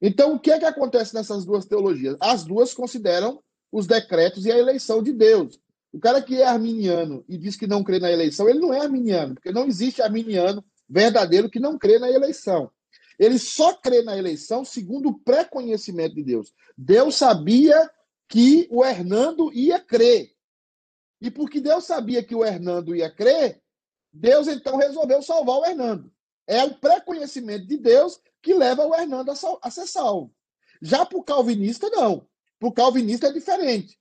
[0.00, 2.16] Então, o que é que acontece nessas duas teologias?
[2.20, 5.60] As duas consideram os decretos e a eleição de Deus.
[5.92, 8.80] O cara que é arminiano e diz que não crê na eleição, ele não é
[8.80, 12.70] arminiano, porque não existe arminiano verdadeiro que não crê na eleição.
[13.18, 16.54] Ele só crê na eleição segundo o pré-conhecimento de Deus.
[16.76, 17.90] Deus sabia
[18.28, 20.32] que o Hernando ia crer.
[21.20, 23.60] E porque Deus sabia que o Hernando ia crer,
[24.12, 26.10] Deus então resolveu salvar o Hernando.
[26.46, 30.34] É o pré-conhecimento de Deus que leva o Hernando a, a ser salvo.
[30.80, 32.26] Já para o calvinista, não.
[32.60, 33.98] Para o calvinista é diferente.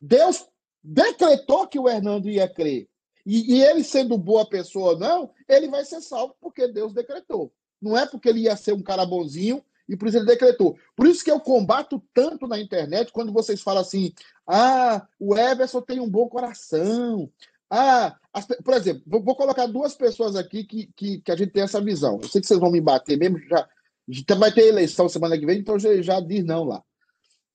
[0.00, 0.48] Deus
[0.82, 2.88] decretou que o Hernando ia crer.
[3.26, 7.52] E, e, ele, sendo boa pessoa ou não, ele vai ser salvo porque Deus decretou.
[7.80, 10.78] Não é porque ele ia ser um cara bonzinho e por isso ele decretou.
[10.96, 14.14] Por isso que eu combato tanto na internet quando vocês falam assim:
[14.46, 17.30] ah, o Everson tem um bom coração.
[17.70, 21.52] Ah, as, por exemplo, vou, vou, colocar duas pessoas aqui que, que, que, a gente
[21.52, 22.18] tem essa visão.
[22.22, 23.68] Eu sei que vocês vão me bater mesmo, já,
[24.08, 26.82] já vai ter eleição semana que vem, então já, já diz não lá.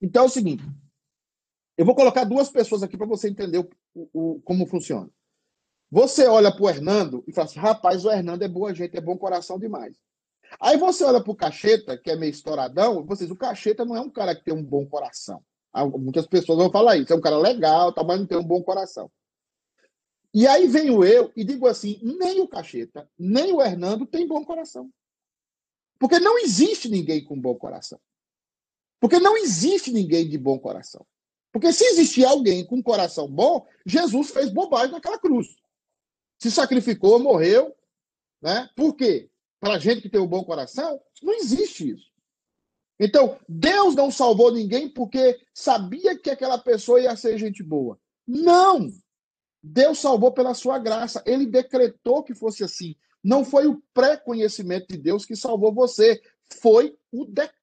[0.04, 0.64] Então é o seguinte:
[1.78, 5.10] eu vou colocar duas pessoas aqui para você entender o, o, como funciona.
[5.90, 9.02] Você olha para o Hernando e fala assim: rapaz, o Hernando é boa gente, é
[9.02, 9.96] bom coração demais.
[10.60, 14.02] Aí você olha para o Cacheta, que é meio estouradão, vocês, o Cacheta não é
[14.02, 15.42] um cara que tem um bom coração.
[15.98, 18.62] Muitas pessoas vão falar isso, é um cara legal, tá, mas não tem um bom
[18.62, 19.10] coração.
[20.32, 24.44] E aí venho eu e digo assim: nem o Cacheta, nem o Hernando tem bom
[24.44, 24.92] coração.
[25.98, 28.00] Porque não existe ninguém com bom coração.
[29.04, 31.06] Porque não existe ninguém de bom coração.
[31.52, 35.58] Porque se existia alguém com coração bom, Jesus fez bobagem naquela cruz.
[36.40, 37.76] Se sacrificou, morreu.
[38.42, 38.70] Né?
[38.76, 39.30] Por quê?
[39.64, 42.12] para a gente que tem um bom coração, não existe isso.
[43.00, 47.98] Então, Deus não salvou ninguém porque sabia que aquela pessoa ia ser gente boa.
[48.28, 48.92] Não!
[49.64, 51.24] Deus salvou pela sua graça.
[51.26, 52.94] Ele decretou que fosse assim.
[53.24, 56.22] Não foi o pré-conhecimento de Deus que salvou você.
[56.62, 57.63] Foi o decreto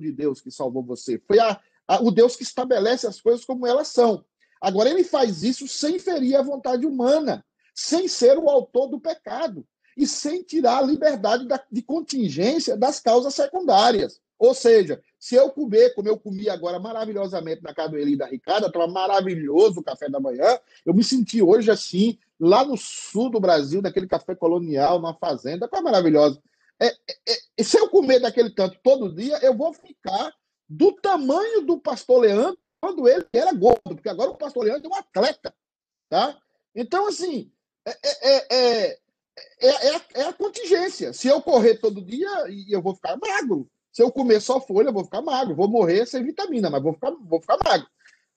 [0.00, 1.20] de Deus que salvou você.
[1.26, 4.24] Foi a, a, o Deus que estabelece as coisas como elas são.
[4.60, 7.44] Agora, ele faz isso sem ferir a vontade humana,
[7.74, 13.00] sem ser o autor do pecado e sem tirar a liberdade da, de contingência das
[13.00, 14.20] causas secundárias.
[14.38, 18.66] Ou seja, se eu comer, como eu comi agora maravilhosamente na casa do da Ricardo,
[18.66, 23.38] estava maravilhoso o café da manhã, eu me senti hoje assim, lá no sul do
[23.38, 26.42] Brasil, naquele café colonial, numa fazenda, foi maravilhoso.
[26.80, 30.32] É, é, é, se eu comer daquele tanto todo dia, eu vou ficar
[30.68, 34.94] do tamanho do pastor Leandro quando ele era gordo, porque agora o pastor Leandro é
[34.94, 35.54] um atleta.
[36.08, 36.40] Tá?
[36.74, 37.52] Então, assim,
[37.86, 38.98] é, é, é
[39.60, 41.12] é, é, é, a contingência.
[41.12, 42.28] Se eu correr todo dia,
[42.68, 43.68] eu vou ficar magro.
[43.92, 45.54] Se eu comer só folha, eu vou ficar magro.
[45.54, 47.86] Vou morrer sem vitamina, mas vou ficar, vou ficar magro.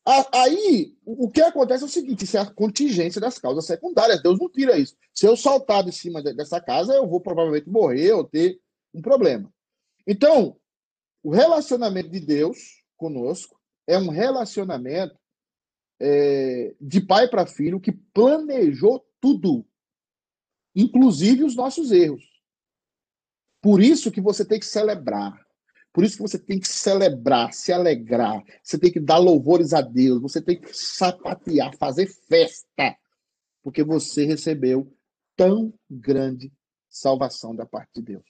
[0.05, 4.21] Aí, o que acontece é o seguinte: isso é a contingência das causas secundárias.
[4.21, 4.95] Deus não tira isso.
[5.13, 8.59] Se eu saltar de cima dessa casa, eu vou provavelmente morrer ou ter
[8.93, 9.51] um problema.
[10.05, 10.57] Então,
[11.23, 15.17] o relacionamento de Deus conosco é um relacionamento
[15.99, 19.65] é, de pai para filho que planejou tudo
[20.75, 22.23] inclusive os nossos erros.
[23.61, 25.42] Por isso que você tem que celebrar.
[25.93, 28.43] Por isso que você tem que celebrar, se alegrar.
[28.63, 30.19] Você tem que dar louvores a Deus.
[30.23, 32.97] Você tem que sapatear, fazer festa.
[33.61, 34.91] Porque você recebeu
[35.35, 36.51] tão grande
[36.89, 38.23] salvação da parte de Deus.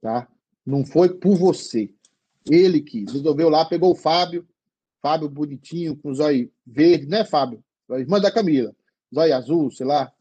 [0.00, 0.28] Tá?
[0.64, 1.92] Não foi por você.
[2.48, 4.46] Ele que resolveu lá, pegou o Fábio,
[5.02, 7.62] Fábio bonitinho, com os olhos verdes, né, Fábio?
[7.90, 8.74] A irmã da Camila.
[9.12, 10.12] Zóio azul, sei lá,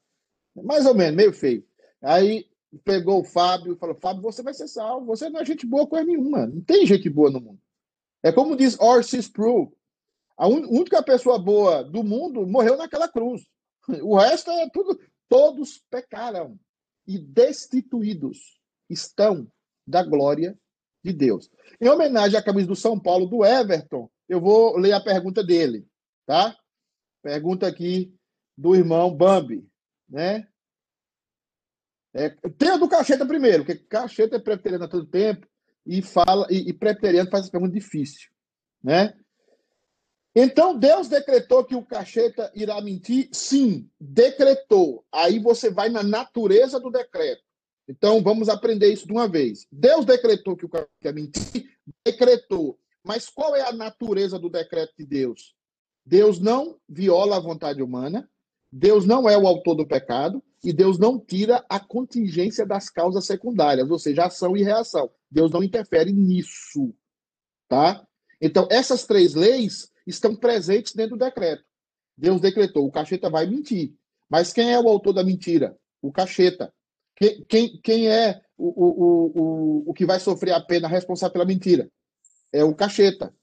[0.56, 1.66] mais ou menos, meio feio.
[2.02, 2.48] Aí
[2.84, 5.06] pegou o Fábio e falou: Fábio, você vai ser salvo.
[5.08, 6.46] Você não é gente boa coisa nenhuma.
[6.46, 7.60] Não tem gente boa no mundo.
[8.24, 9.76] É como diz Orsis Sproul:
[10.38, 13.46] a única pessoa boa do mundo morreu naquela cruz.
[14.02, 15.00] O resto é tudo.
[15.30, 16.60] Todos pecaram
[17.08, 18.60] e destituídos
[18.90, 19.48] estão
[19.88, 20.58] da glória
[21.04, 21.50] de Deus.
[21.80, 25.88] Em homenagem à camisa do São Paulo do Everton, eu vou ler a pergunta dele,
[26.26, 26.56] tá?
[27.22, 28.14] Pergunta aqui
[28.58, 29.68] do irmão Bambi
[30.10, 30.48] né?
[32.18, 35.46] É, tem a do Cacheta primeiro, porque Cacheta é preteriano a todo tempo
[35.86, 38.30] e fala e, e preteriano faz essa pergunta difícil,
[38.82, 39.14] né?
[40.34, 43.28] Então Deus decretou que o Cacheta irá mentir?
[43.34, 45.06] Sim, decretou.
[45.12, 47.44] Aí você vai na natureza do decreto.
[47.86, 49.68] Então vamos aprender isso de uma vez.
[49.70, 51.70] Deus decretou que o Cacheta mentir,
[52.06, 52.80] decretou.
[53.04, 55.54] Mas qual é a natureza do decreto de Deus?
[56.06, 58.30] Deus não viola a vontade humana,
[58.72, 63.26] Deus não é o autor do pecado e Deus não tira a contingência das causas
[63.26, 65.10] secundárias, ou seja, ação e reação.
[65.30, 66.94] Deus não interfere nisso,
[67.68, 68.06] tá?
[68.42, 71.64] Então, essas três leis estão presentes dentro do decreto.
[72.18, 73.94] Deus decretou, o cacheta vai mentir.
[74.30, 75.78] Mas quem é o autor da mentira?
[76.02, 76.74] O cacheta.
[77.16, 81.46] Quem, quem, quem é o, o, o, o que vai sofrer a pena responsável pela
[81.46, 81.90] mentira?
[82.52, 83.34] É o cacheta.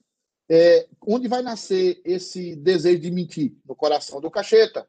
[0.49, 3.55] É, onde vai nascer esse desejo de mentir?
[3.65, 4.87] No coração do cacheta.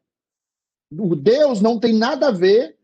[0.97, 2.77] O Deus não tem nada a ver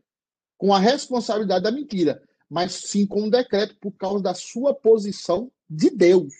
[0.58, 2.22] com a responsabilidade da mentira.
[2.48, 6.34] mas sim com um decreto por causa da sua posição de Deus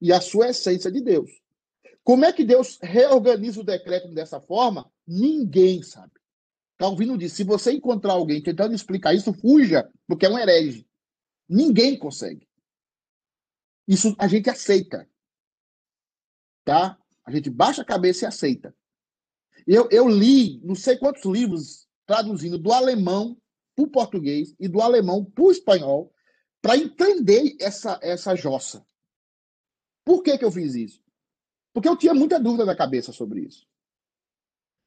[0.00, 1.28] e a sua essência de Deus.
[2.04, 4.88] Como é que Deus reorganiza o decreto dessa forma?
[5.04, 6.12] Ninguém sabe.
[6.78, 10.86] Calvino disse: se você encontrar alguém tentando explicar isso, fuja, porque é um herege.
[11.48, 12.46] Ninguém consegue.
[13.88, 15.08] Isso a gente aceita.
[16.64, 16.96] Tá?
[17.24, 18.72] A gente baixa a cabeça e aceita.
[19.66, 23.36] Eu, eu li não sei quantos livros traduzindo do alemão
[23.74, 26.12] para o português e do alemão para o espanhol
[26.62, 28.86] para entender essa, essa jossa.
[30.04, 31.02] Por que, que eu fiz isso?
[31.72, 33.66] Porque eu tinha muita dúvida na cabeça sobre isso.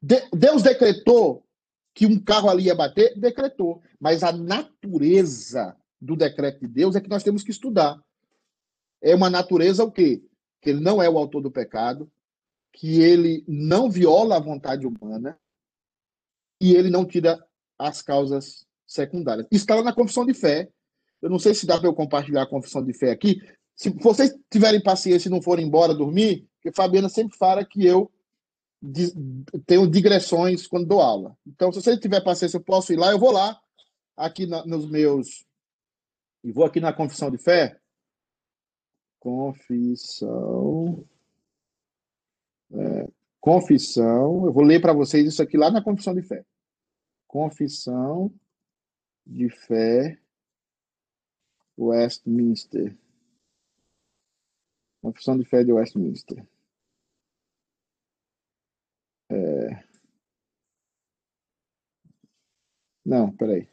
[0.02, 1.46] De, Deus decretou
[1.94, 3.18] que um carro ali ia bater?
[3.20, 3.82] Decretou.
[4.00, 8.02] Mas a natureza do decreto de Deus é que nós temos que estudar.
[9.02, 10.24] É uma natureza o quê?
[10.62, 12.10] Que ele não é o autor do pecado,
[12.73, 15.39] que ele não viola a vontade humana
[16.62, 17.43] e ele não tira
[17.77, 19.47] as causas secundárias.
[19.51, 20.69] Está lá na confissão de fé.
[21.21, 23.41] Eu não sei se dá para eu compartilhar a confissão de fé aqui.
[23.75, 28.12] Se vocês tiverem paciência e não forem embora dormir, porque Fabiana sempre fala que eu
[29.65, 31.38] tenho digressões quando dou aula.
[31.45, 33.60] Então, se você tiver paciência, eu posso ir lá, eu vou lá,
[34.15, 35.45] aqui na, nos meus.
[36.43, 37.77] E vou aqui na confissão de fé.
[39.19, 41.05] Confissão.
[42.71, 43.08] É,
[43.39, 44.45] confissão.
[44.45, 46.45] Eu vou ler para vocês isso aqui lá na confissão de fé.
[47.27, 48.34] Confissão
[49.25, 50.19] de fé
[51.77, 52.97] Westminster.
[55.01, 56.45] Confissão de fé de Westminster.
[59.32, 59.84] É...
[63.05, 63.69] Não, peraí.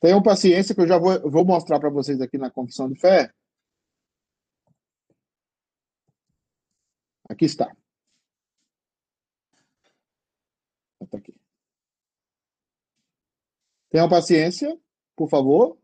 [0.00, 3.32] Tenham paciência que eu já vou, vou mostrar para vocês aqui na confissão de fé.
[7.28, 7.74] Aqui está.
[11.00, 11.34] Está aqui.
[13.90, 14.78] Tenham paciência,
[15.16, 15.78] por favor.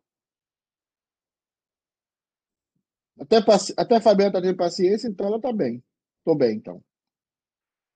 [3.18, 3.36] Até,
[3.76, 5.84] até a Fabiana está tendo paciência, então ela está bem.
[6.18, 6.82] Estou bem, então.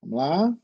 [0.02, 0.58] Vamos lá.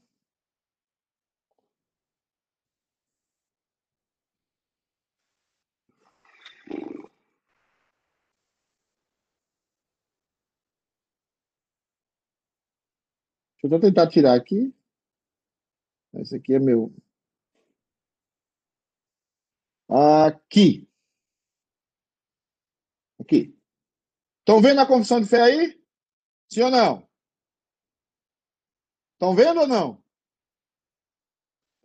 [13.63, 14.75] Deixa eu tentar tirar aqui.
[16.15, 16.93] Esse aqui é meu.
[19.89, 20.89] Aqui.
[23.21, 23.57] Aqui.
[24.39, 25.81] Estão vendo a confissão de fé aí?
[26.49, 27.09] Sim ou não?
[29.13, 30.03] Estão vendo ou não?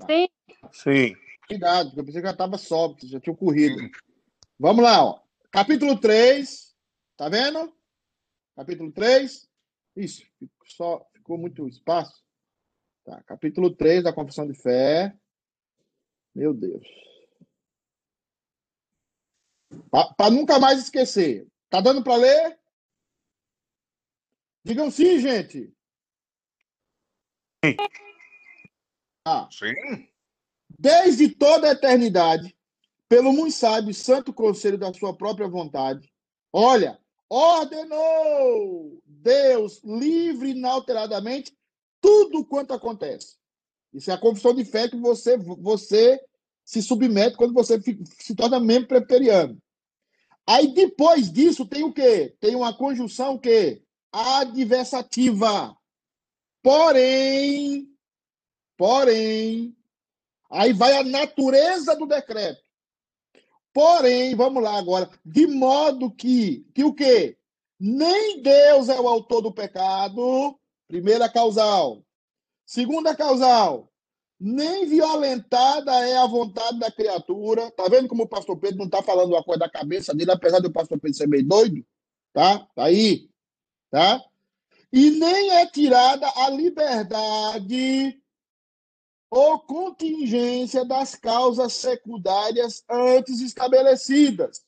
[0.09, 0.27] Sim.
[0.71, 1.15] Sim.
[1.47, 3.75] Cuidado, porque eu pensei que já estava só, já tinha ocorrido.
[4.57, 5.21] Vamos lá, ó.
[5.51, 6.75] Capítulo 3.
[7.17, 7.75] Tá vendo?
[8.55, 9.49] Capítulo 3.
[9.95, 10.25] Isso,
[10.65, 12.23] só ficou muito espaço.
[13.03, 15.17] Tá, capítulo 3 da Confissão de Fé.
[16.35, 16.85] Meu Deus.
[19.89, 21.47] Para nunca mais esquecer.
[21.67, 22.59] Tá dando para ler?
[24.63, 25.73] Digam sim, gente.
[27.63, 27.75] Sim.
[29.25, 29.49] Ah.
[29.51, 29.73] Sim.
[30.77, 32.55] Desde toda a eternidade,
[33.09, 36.13] pelo muito sábio e santo conselho da sua própria vontade,
[36.53, 41.55] olha, ordenou Deus livre inalteradamente
[41.99, 43.35] tudo quanto acontece.
[43.93, 46.19] Isso é a confissão de fé que você, você
[46.63, 47.79] se submete quando você
[48.19, 49.57] se torna membro presbiteriano.
[50.45, 52.35] Aí depois disso tem o quê?
[52.39, 55.75] Tem uma conjunção que adversativa.
[56.61, 57.88] Porém,
[58.77, 59.75] porém,
[60.49, 62.64] aí vai a natureza do decreto.
[63.75, 67.38] Porém, vamos lá agora, de modo que que o quê?
[67.77, 70.57] Nem Deus é o autor do pecado,
[70.88, 72.01] primeira causal.
[72.65, 73.91] Segunda causal,
[74.39, 77.69] nem violentada é a vontade da criatura.
[77.71, 80.61] Tá vendo como o pastor Pedro não tá falando uma coisa da cabeça dele, apesar
[80.61, 81.85] do pastor Pedro ser meio doido?
[82.31, 82.59] Tá?
[82.73, 83.29] Tá aí.
[83.91, 84.23] Tá?
[84.89, 88.17] E nem é tirada a liberdade
[89.36, 94.65] ou contingência das causas secundárias antes estabelecidas.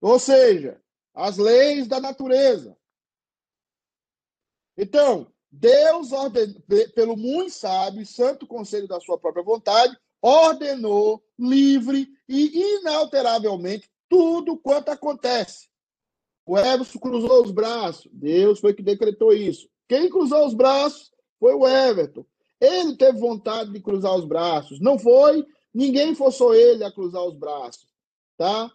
[0.00, 0.80] Ou seja,
[1.12, 2.74] as leis da natureza.
[4.74, 6.08] Então, Deus,
[6.94, 14.56] pelo muito sábio e santo conselho da sua própria vontade, ordenou livre e inalteravelmente tudo
[14.56, 15.68] quanto acontece.
[16.46, 18.08] O Everson cruzou os braços.
[18.14, 19.68] Deus foi que decretou isso.
[19.86, 22.24] Quem cruzou os braços foi o Everton.
[22.60, 24.80] Ele teve vontade de cruzar os braços.
[24.80, 27.86] Não foi, ninguém forçou ele a cruzar os braços.
[28.36, 28.70] Tá?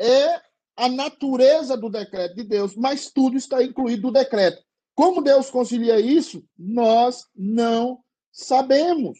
[0.00, 0.40] É
[0.76, 4.62] a natureza do decreto de Deus, mas tudo está incluído no decreto.
[4.94, 8.00] Como Deus concilia isso, nós não
[8.32, 9.18] sabemos.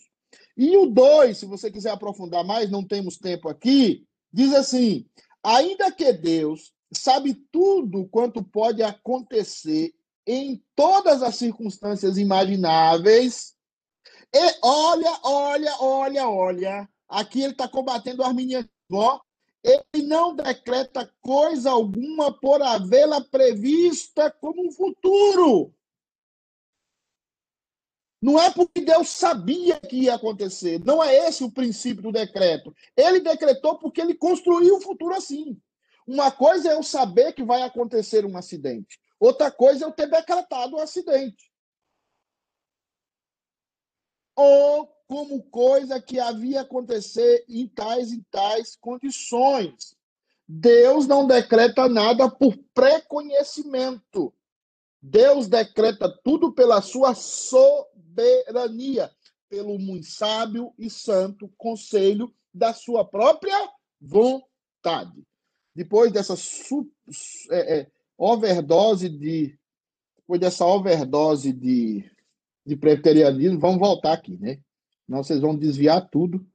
[0.57, 5.07] E o 2, se você quiser aprofundar mais, não temos tempo aqui, diz assim:
[5.43, 9.93] ainda que Deus sabe tudo quanto pode acontecer
[10.27, 13.55] em todas as circunstâncias imagináveis,
[14.35, 18.71] e olha, olha, olha, olha, aqui ele está combatendo o arminianismo,
[19.63, 25.75] ele não decreta coisa alguma por havê-la prevista como um futuro.
[28.21, 30.85] Não é porque Deus sabia que ia acontecer.
[30.85, 32.75] Não é esse o princípio do decreto.
[32.97, 35.57] Ele decretou porque ele construiu o futuro assim.
[36.07, 38.99] Uma coisa é eu saber que vai acontecer um acidente.
[39.21, 41.48] Outra coisa é eu ter decretado o um acidente.
[44.41, 49.97] Ou como coisa que havia acontecer em tais e tais condições.
[50.47, 54.33] Deus não decreta nada por preconhecimento.
[55.03, 59.11] Deus decreta tudo pela sua soberania,
[59.49, 63.69] pelo muito sábio e santo conselho da sua própria
[64.01, 65.27] vontade.
[65.75, 66.35] Depois dessa
[67.51, 69.59] é, é, overdose de
[70.17, 72.05] depois dessa overdose de,
[72.69, 74.61] de presbiterianismo, vamos voltar aqui, né?
[75.09, 76.47] Não, vocês vão desviar tudo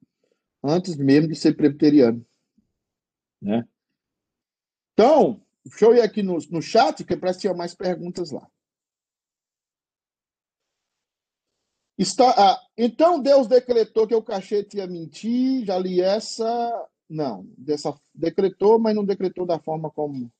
[0.63, 2.25] antes mesmo de ser presbiteriano,
[3.41, 3.67] né?
[4.93, 8.45] Então, Deixa eu ir aqui no, no chat, que parece que tinha mais perguntas lá.
[11.97, 16.89] Está, ah, então Deus decretou que o cachete ia mentir, já li essa.
[17.09, 20.31] Não, dessa, decretou, mas não decretou da forma como.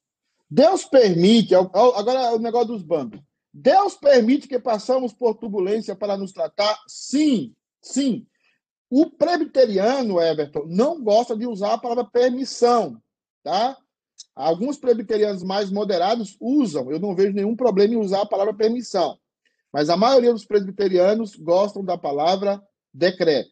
[0.50, 3.22] Deus permite, agora o negócio dos bandos.
[3.54, 6.76] Deus permite que passamos por turbulência para nos tratar?
[6.88, 8.26] Sim, sim.
[8.90, 13.00] O presbiteriano, Everton, não gosta de usar a palavra permissão,
[13.44, 13.78] tá?
[14.36, 19.18] Alguns presbiterianos mais moderados usam, eu não vejo nenhum problema em usar a palavra permissão,
[19.72, 23.52] mas a maioria dos presbiterianos gostam da palavra decreto,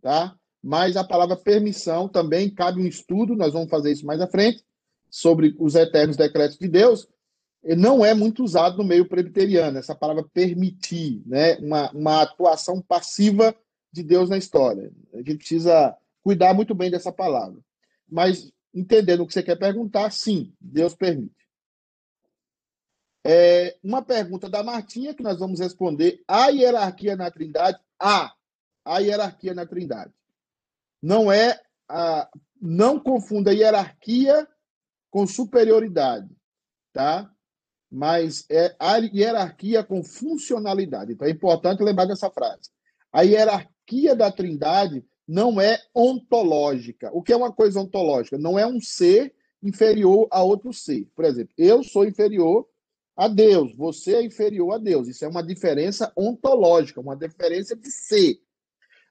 [0.00, 0.34] tá?
[0.62, 4.64] Mas a palavra permissão também cabe um estudo, nós vamos fazer isso mais à frente,
[5.10, 7.06] sobre os eternos decretos de Deus,
[7.74, 11.56] não é muito usado no meio presbiteriano, essa palavra permitir, né?
[11.56, 13.54] uma, uma atuação passiva
[13.90, 14.92] de Deus na história.
[15.12, 17.60] A gente precisa cuidar muito bem dessa palavra.
[18.08, 21.34] Mas entendendo o que você quer perguntar, sim, Deus permite.
[23.24, 26.22] É, uma pergunta da Martinha que nós vamos responder.
[26.28, 27.78] A hierarquia na Trindade?
[27.98, 28.32] Há.
[28.84, 30.12] A hierarquia na Trindade.
[31.02, 32.28] Não é a,
[32.60, 34.46] não confunda hierarquia
[35.10, 36.28] com superioridade,
[36.92, 37.32] tá?
[37.90, 41.12] Mas é a hierarquia com funcionalidade.
[41.12, 42.70] Então é importante lembrar dessa frase.
[43.12, 47.10] A hierarquia da Trindade não é ontológica.
[47.12, 48.38] O que é uma coisa ontológica?
[48.38, 51.06] Não é um ser inferior a outro ser.
[51.14, 52.66] Por exemplo, eu sou inferior
[53.16, 55.08] a Deus, você é inferior a Deus.
[55.08, 58.38] Isso é uma diferença ontológica, uma diferença de ser.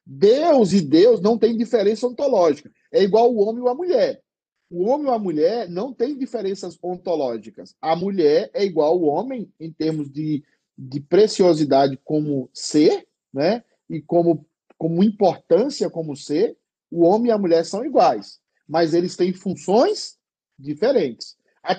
[0.06, 2.72] Deus e Deus não tem diferença ontológica.
[2.92, 4.22] É igual o homem e a mulher.
[4.70, 7.76] O homem e a mulher não tem diferenças ontológicas.
[7.82, 10.44] A mulher é igual ao homem em termos de,
[10.78, 13.64] de preciosidade como ser, né?
[13.90, 14.46] E como
[14.78, 16.58] como importância como ser,
[16.92, 20.18] o homem e a mulher são iguais, mas eles têm funções
[20.58, 21.36] diferentes.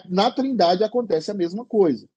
[0.08, 2.08] Na Trindade acontece a mesma coisa.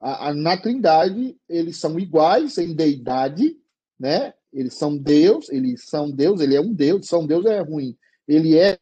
[0.00, 3.56] A, a, na Trindade, eles são iguais em deidade,
[3.98, 4.34] né?
[4.52, 7.96] Eles são Deus, eles são Deus, ele é um Deus, são Deus é ruim.
[8.26, 8.78] Ele é,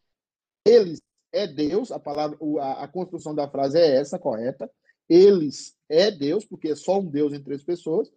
[0.64, 1.00] eles
[1.34, 4.70] é Deus, a palavra, a, a construção da frase é essa, correta.
[5.08, 8.08] Eles é Deus, porque é só um Deus entre as pessoas,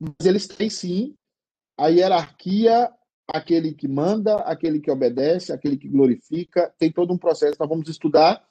[0.00, 1.14] mas eles têm sim
[1.76, 2.90] a hierarquia,
[3.28, 7.56] aquele que manda, aquele que obedece, aquele que glorifica, tem todo um processo.
[7.60, 8.42] Nós vamos estudar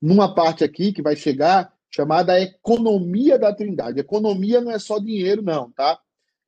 [0.00, 4.00] numa parte aqui que vai chegar chamada economia da Trindade.
[4.00, 5.98] Economia não é só dinheiro, não, tá?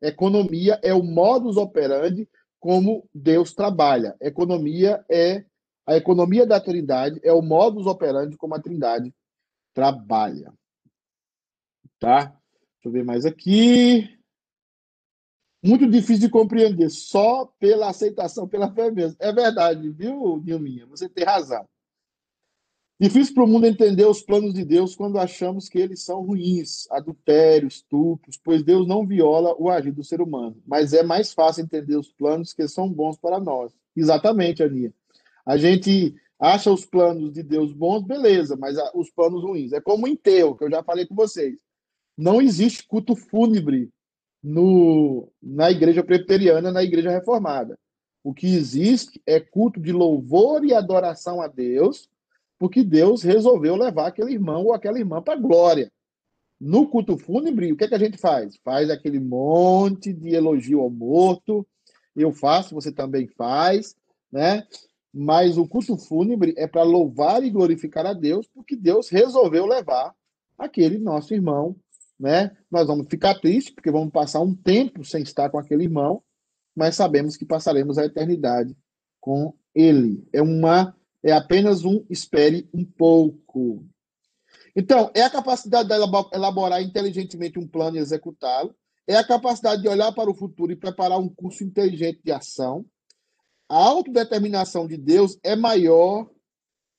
[0.00, 4.16] Economia é o modus operandi como Deus trabalha.
[4.20, 5.44] Economia é
[5.92, 9.14] a economia da Trindade é o modus operandi como a Trindade
[9.74, 10.52] trabalha.
[11.98, 12.24] Tá?
[12.26, 14.18] Deixa eu ver mais aqui
[15.62, 19.16] muito difícil de compreender, só pela aceitação, pela fé mesmo.
[19.20, 20.86] É verdade, viu, Nilminha?
[20.86, 21.64] Você tem razão.
[23.00, 26.88] Difícil para o mundo entender os planos de Deus quando achamos que eles são ruins,
[26.90, 30.60] adultérios, estupros, pois Deus não viola o agir do ser humano.
[30.66, 33.72] Mas é mais fácil entender os planos que são bons para nós.
[33.96, 34.92] Exatamente, Aninha.
[35.44, 39.72] A gente acha os planos de Deus bons, beleza, mas os planos ruins.
[39.72, 41.58] É como o enterro, que eu já falei com vocês.
[42.16, 43.90] Não existe culto fúnebre
[44.42, 47.78] no, na igreja presbiteriana, na igreja reformada.
[48.24, 52.08] O que existe é culto de louvor e adoração a Deus,
[52.58, 55.90] porque Deus resolveu levar aquele irmão ou aquela irmã para a glória.
[56.60, 58.56] No culto fúnebre, o que, é que a gente faz?
[58.64, 61.66] Faz aquele monte de elogio ao morto,
[62.14, 63.96] eu faço, você também faz,
[64.30, 64.64] né?
[65.12, 70.14] Mas o culto fúnebre é para louvar e glorificar a Deus, porque Deus resolveu levar
[70.56, 71.76] aquele nosso irmão,
[72.18, 72.56] né?
[72.70, 76.22] Nós vamos ficar tristes, porque vamos passar um tempo sem estar com aquele irmão,
[76.74, 78.76] mas sabemos que passaremos a eternidade
[79.20, 80.26] com ele.
[80.32, 83.86] É uma é apenas um espere um pouco.
[84.74, 85.94] Então, é a capacidade de
[86.34, 88.74] elaborar inteligentemente um plano e executá-lo,
[89.06, 92.84] é a capacidade de olhar para o futuro e preparar um curso inteligente de ação.
[93.72, 96.28] A autodeterminação de Deus é maior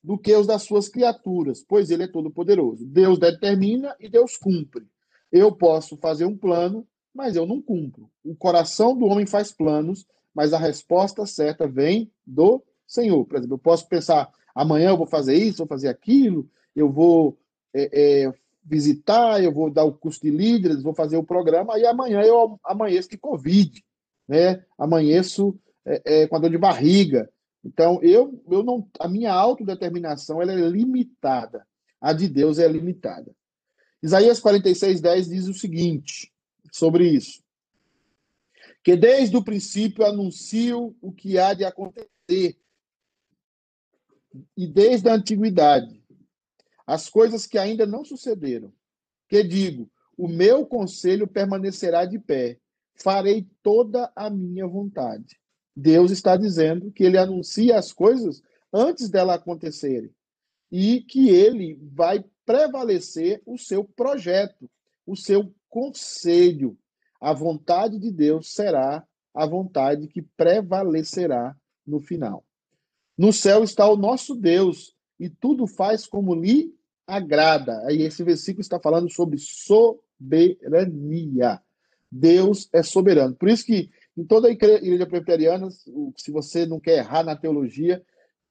[0.03, 2.83] do que os das suas criaturas, pois ele é todo-poderoso.
[2.83, 4.83] Deus determina e Deus cumpre.
[5.31, 8.09] Eu posso fazer um plano, mas eu não cumpro.
[8.25, 13.23] O coração do homem faz planos, mas a resposta certa vem do Senhor.
[13.23, 17.37] Por exemplo, eu posso pensar, amanhã eu vou fazer isso, vou fazer aquilo, eu vou
[17.71, 18.33] é, é,
[18.65, 22.59] visitar, eu vou dar o curso de líderes, vou fazer o programa, e amanhã eu
[22.63, 23.85] amanheço de Covid,
[24.27, 24.65] né?
[24.75, 25.55] amanheço
[25.85, 27.29] é, é, com a dor de barriga.
[27.63, 31.65] Então, eu, eu não, a minha autodeterminação ela é limitada,
[31.99, 33.33] a de Deus é limitada.
[34.01, 36.31] Isaías 46, 10 diz o seguinte
[36.71, 37.41] sobre isso:
[38.83, 42.57] que desde o princípio anuncio o que há de acontecer,
[44.57, 46.03] e desde a antiguidade,
[46.85, 48.73] as coisas que ainda não sucederam.
[49.29, 52.59] Que digo, o meu conselho permanecerá de pé,
[52.95, 55.39] farei toda a minha vontade.
[55.75, 60.11] Deus está dizendo que ele anuncia as coisas antes delas acontecerem
[60.71, 64.69] e que ele vai prevalecer o seu projeto,
[65.05, 66.77] o seu conselho.
[67.19, 71.55] A vontade de Deus será a vontade que prevalecerá
[71.85, 72.43] no final.
[73.17, 76.73] No céu está o nosso Deus e tudo faz como lhe
[77.07, 77.79] agrada.
[77.87, 79.81] Aí esse versículo está falando sobre soberania.
[82.11, 83.35] Deus é soberano.
[83.35, 88.03] Por isso que em toda a igreja presbiteriana, se você não quer errar na teologia,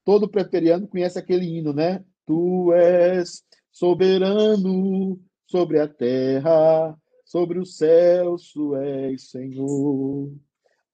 [0.03, 2.03] todo presbiteriano conhece aquele hino, né?
[2.25, 10.31] Tu és soberano sobre a terra, sobre os céus, tu és Senhor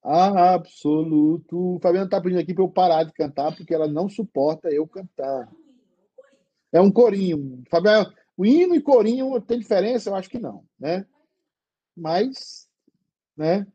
[0.02, 1.78] absoluto.
[1.82, 5.50] Fabiana está pedindo aqui para eu parar de cantar, porque ela não suporta eu cantar.
[6.72, 7.62] É um corinho.
[7.70, 10.10] Fabiana, o hino e corinho tem diferença?
[10.10, 11.04] Eu acho que não, né?
[11.96, 12.68] Mas,
[13.36, 13.66] né?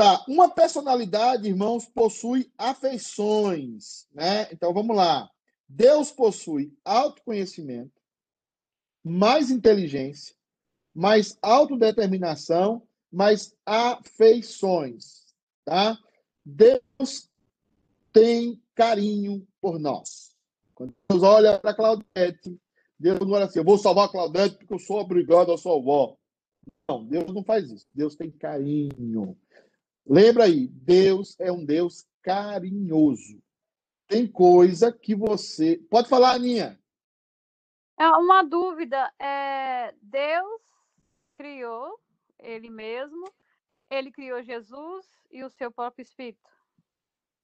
[0.00, 4.50] Tá, uma personalidade, irmãos, possui afeições, né?
[4.50, 5.30] Então vamos lá.
[5.68, 7.92] Deus possui autoconhecimento,
[9.04, 10.34] mais inteligência,
[10.94, 12.82] mais autodeterminação,
[13.12, 15.34] mais afeições,
[15.66, 15.98] tá?
[16.46, 17.28] Deus
[18.10, 20.34] tem carinho por nós.
[20.74, 22.58] Quando Deus olha para Claudete,
[22.98, 26.16] Deus não olha assim, eu vou salvar Claudete porque eu sou obrigado a salvar.
[26.88, 27.86] Não, Deus não faz isso.
[27.94, 29.36] Deus tem carinho.
[30.06, 33.42] Lembra aí, Deus é um Deus carinhoso.
[34.06, 35.78] Tem coisa que você.
[35.90, 36.80] Pode falar, Aninha.
[37.98, 39.12] É uma dúvida.
[39.18, 40.62] É, Deus
[41.36, 42.00] criou
[42.38, 43.24] ele mesmo,
[43.90, 46.50] ele criou Jesus e o seu próprio Espírito.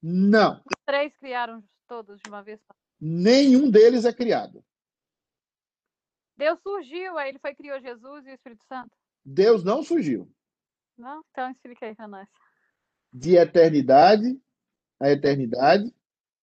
[0.02, 0.56] Não.
[0.64, 2.74] Os três criaram todos de uma vez só.
[3.00, 4.64] Nenhum deles é criado.
[6.36, 8.96] Deus surgiu, aí ele foi criou Jesus e o Espírito Santo.
[9.24, 10.30] Deus não surgiu.
[10.98, 11.22] Não?
[11.30, 12.28] Então explica aí para nós.
[13.12, 14.38] De eternidade
[15.00, 15.92] a eternidade.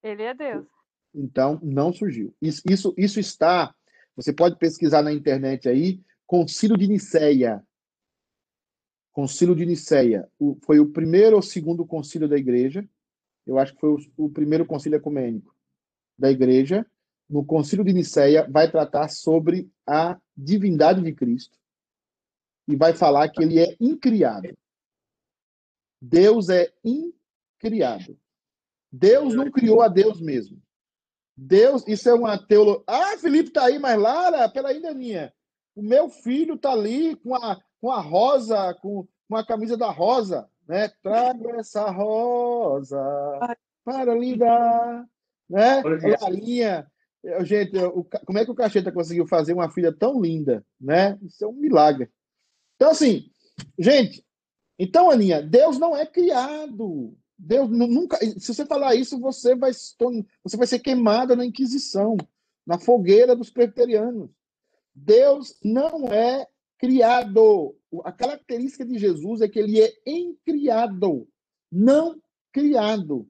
[0.02, 0.68] Ele é Deus.
[1.14, 2.34] Então, não surgiu.
[2.42, 3.74] Isso, isso, isso está.
[4.16, 7.64] Você pode pesquisar na internet aí, Concílio de Niceia.
[9.12, 10.28] Concílio de Niceia.
[10.40, 12.88] O, foi o primeiro ou segundo concílio da igreja.
[13.46, 15.56] Eu acho que foi o, o primeiro concílio ecumênico
[16.18, 16.86] da igreja.
[17.30, 21.58] No concílio de Niceia, vai tratar sobre a divindade de Cristo
[22.68, 24.56] e vai falar que ele é incriado.
[26.02, 28.18] Deus é incriado.
[28.92, 30.62] Deus não criou a Deus mesmo.
[31.36, 32.84] Deus, isso é uma teologia.
[32.88, 35.34] Ah, Felipe tá aí, mas Lara, peraí, Daninha.
[35.76, 39.90] O meu filho tá ali com a, com a rosa, com, com a camisa da
[39.90, 40.90] rosa, né?
[41.02, 43.00] Trago essa rosa
[43.84, 45.06] para lhe dar,
[45.50, 45.82] né?
[46.22, 46.88] Larinha.
[47.42, 51.18] Gente, o, como é que o Cacheta conseguiu fazer uma filha tão linda, né?
[51.24, 52.12] Isso é um milagre.
[52.84, 53.32] Então, assim,
[53.80, 54.26] gente,
[54.78, 57.16] então, Aninha, Deus não é criado.
[57.38, 58.18] Deus nunca.
[58.18, 62.18] Se você falar isso, você vai, você vai ser queimada na Inquisição,
[62.68, 64.30] na fogueira dos preterianos.
[64.94, 66.46] Deus não é
[66.78, 67.74] criado.
[68.04, 71.26] A característica de Jesus é que ele é encriado,
[71.72, 72.22] não
[72.52, 73.26] criado.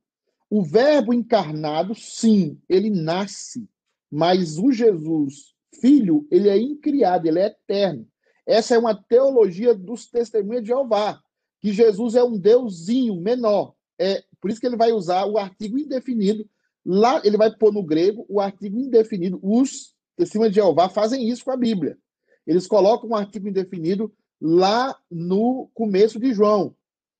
[0.50, 3.70] O Verbo encarnado, sim, ele nasce,
[4.10, 8.12] mas o Jesus, filho, ele é incriado, ele é eterno.
[8.46, 11.22] Essa é uma teologia dos testemunhos de Jeová,
[11.62, 13.74] que Jesus é um deusinho menor.
[13.98, 16.48] É por isso que ele vai usar o artigo indefinido.
[16.86, 19.40] Lá ele vai pôr no grego o artigo indefinido.
[19.42, 21.98] Os testemunhas de Jeová fazem isso com a Bíblia.
[22.46, 26.76] Eles colocam um artigo indefinido lá no começo de João.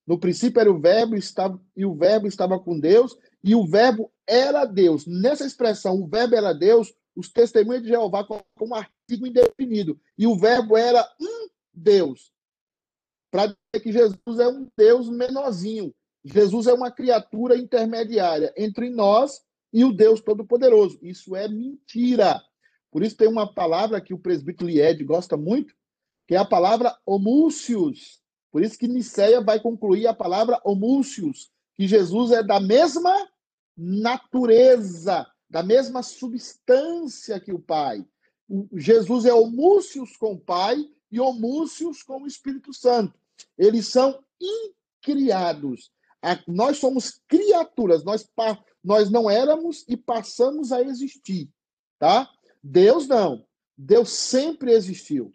[0.06, 4.12] No princípio era o verbo estava, e o verbo estava com Deus e o verbo
[4.28, 5.06] era Deus.
[5.06, 10.00] Nessa expressão, o verbo era Deus, os testemunhos de Jeová colocam um artigo indefinido.
[10.18, 12.32] E o verbo era um Deus.
[13.32, 15.94] Para dizer que Jesus é um Deus menorzinho.
[16.24, 19.42] Jesus é uma criatura intermediária entre nós
[19.72, 21.00] e o Deus Todo-Poderoso.
[21.02, 22.42] Isso é mentira.
[22.92, 25.74] Por isso tem uma palavra que o presbítero Lied gosta muito,
[26.28, 28.22] que é a palavra homúcios.
[28.52, 33.12] Por isso que Niceia vai concluir a palavra homúcios, que Jesus é da mesma
[33.76, 38.04] natureza, da mesma substância que o Pai.
[38.74, 43.14] Jesus é homúcios com o Pai e homúcios com o Espírito Santo.
[43.56, 45.92] Eles são incriados.
[46.48, 48.28] Nós somos criaturas, nós,
[48.84, 51.48] nós não éramos e passamos a existir,
[52.00, 52.28] tá?
[52.64, 53.46] Deus não.
[53.78, 55.32] Deus sempre existiu,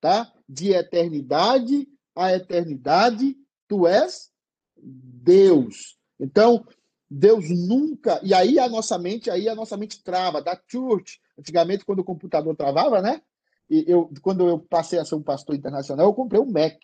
[0.00, 0.32] tá?
[0.48, 1.86] De eternidade
[2.16, 3.36] a eternidade,
[3.68, 4.28] tu és
[4.76, 5.96] Deus.
[6.18, 6.66] Então,
[7.12, 8.18] Deus nunca.
[8.22, 10.40] E aí a nossa mente, aí a nossa mente trava.
[10.40, 13.20] Da church, antigamente, quando o computador travava, né?
[13.68, 16.78] E eu, quando eu passei a ser um pastor internacional, eu comprei um Mac.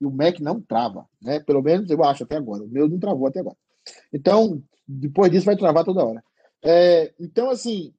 [0.00, 1.40] E o Mac não trava, né?
[1.40, 2.62] Pelo menos eu acho até agora.
[2.62, 3.56] O meu não travou até agora.
[4.12, 6.22] Então, depois disso vai travar toda hora.
[6.62, 7.94] É, então, assim,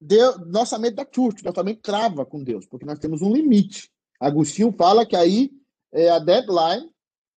[0.00, 3.90] Deus, nossa mente da church, nossa mente trava com Deus, porque nós temos um limite.
[4.20, 5.50] Agostinho fala que aí
[5.92, 6.90] é a deadline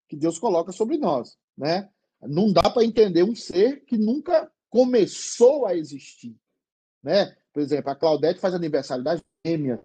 [0.08, 1.88] que Deus coloca sobre nós, né?
[2.22, 6.36] Não dá para entender um ser que nunca começou a existir,
[7.02, 7.34] né?
[7.52, 9.80] Por exemplo, a Claudete faz aniversário da gêmea,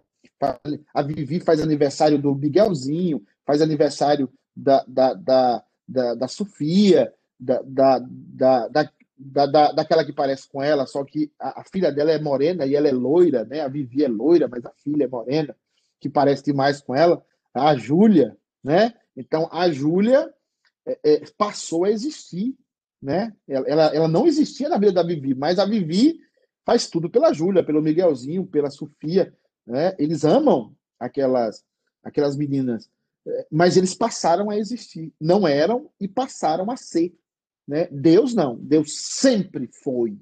[0.93, 7.61] a Vivi faz aniversário do Miguelzinho, faz aniversário da, da, da, da, da Sofia, da,
[7.63, 8.67] da, da,
[9.17, 12.65] da, da, daquela que parece com ela, só que a, a, filha dela é morena
[12.65, 13.61] e ela é loira, né?
[13.61, 15.55] A Vivi é loira, mas a filha é morena,
[15.99, 17.23] que parece demais com ela.
[17.53, 18.93] A Júlia, né?
[19.15, 20.33] Então, a Júlia
[20.85, 22.55] é, é, passou a existir,
[23.01, 23.33] né?
[23.47, 26.19] Ela, ela não existia na vida da Vivi, mas a Vivi
[26.65, 29.95] faz tudo pela Júlia, pelo Miguelzinho, pela Sofia, né?
[29.97, 31.63] Eles amam aquelas
[32.01, 32.89] aquelas meninas,
[33.25, 37.15] é, mas eles passaram a existir, não eram e passaram a ser,
[37.67, 37.87] né?
[37.91, 40.17] Deus não, Deus sempre foi,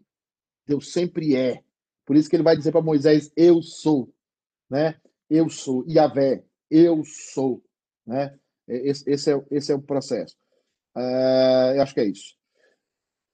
[0.67, 1.63] Deus sempre é.
[2.05, 4.13] Por isso que ele vai dizer para Moisés: Eu sou,
[4.69, 4.99] né?
[5.29, 7.63] Eu sou, Yahvé, eu sou,
[8.05, 8.37] né?
[8.67, 10.35] Esse, esse, é, esse é o processo.
[10.95, 12.35] Uh, eu acho que é isso.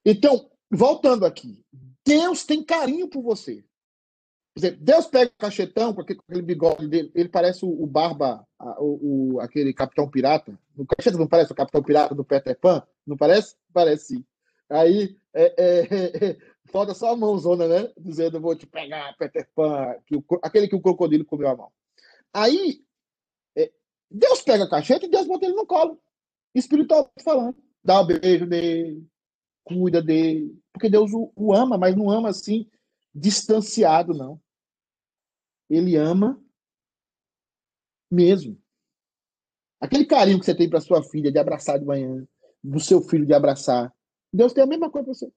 [0.06, 1.64] Então, voltando aqui,
[2.06, 3.64] Deus tem carinho por você.
[4.56, 7.70] Quer dizer, Deus pega o cachetão com aquele, com aquele bigode dele, ele parece o,
[7.70, 8.48] o Barba,
[8.80, 10.58] o, o, aquele Capitão Pirata.
[10.76, 12.82] No cacheta não parece o Capitão Pirata do Peter Pan?
[13.06, 13.56] Não parece?
[13.72, 14.26] Parece sim.
[14.70, 16.38] Aí é, é, é,
[16.72, 17.92] falta só a mãozona, né?
[17.98, 21.72] Dizendo, vou te pegar, Peter Pan, que o, aquele que o crocodilo comeu a mão.
[22.34, 22.84] Aí
[23.56, 23.72] é,
[24.10, 26.02] Deus pega a cacheta e Deus bota ele no colo.
[26.58, 27.56] Espiritual falando.
[27.84, 29.08] Dá o beijo dele,
[29.64, 30.60] cuida dele.
[30.74, 32.70] Porque Deus o, o ama, mas não ama assim,
[33.14, 34.42] distanciado, não.
[35.70, 36.42] Ele ama
[38.10, 38.60] mesmo.
[39.80, 42.28] Aquele carinho que você tem para sua filha de abraçar de manhã,
[42.64, 43.94] do seu filho de abraçar.
[44.34, 45.32] Deus tem a mesma coisa para você.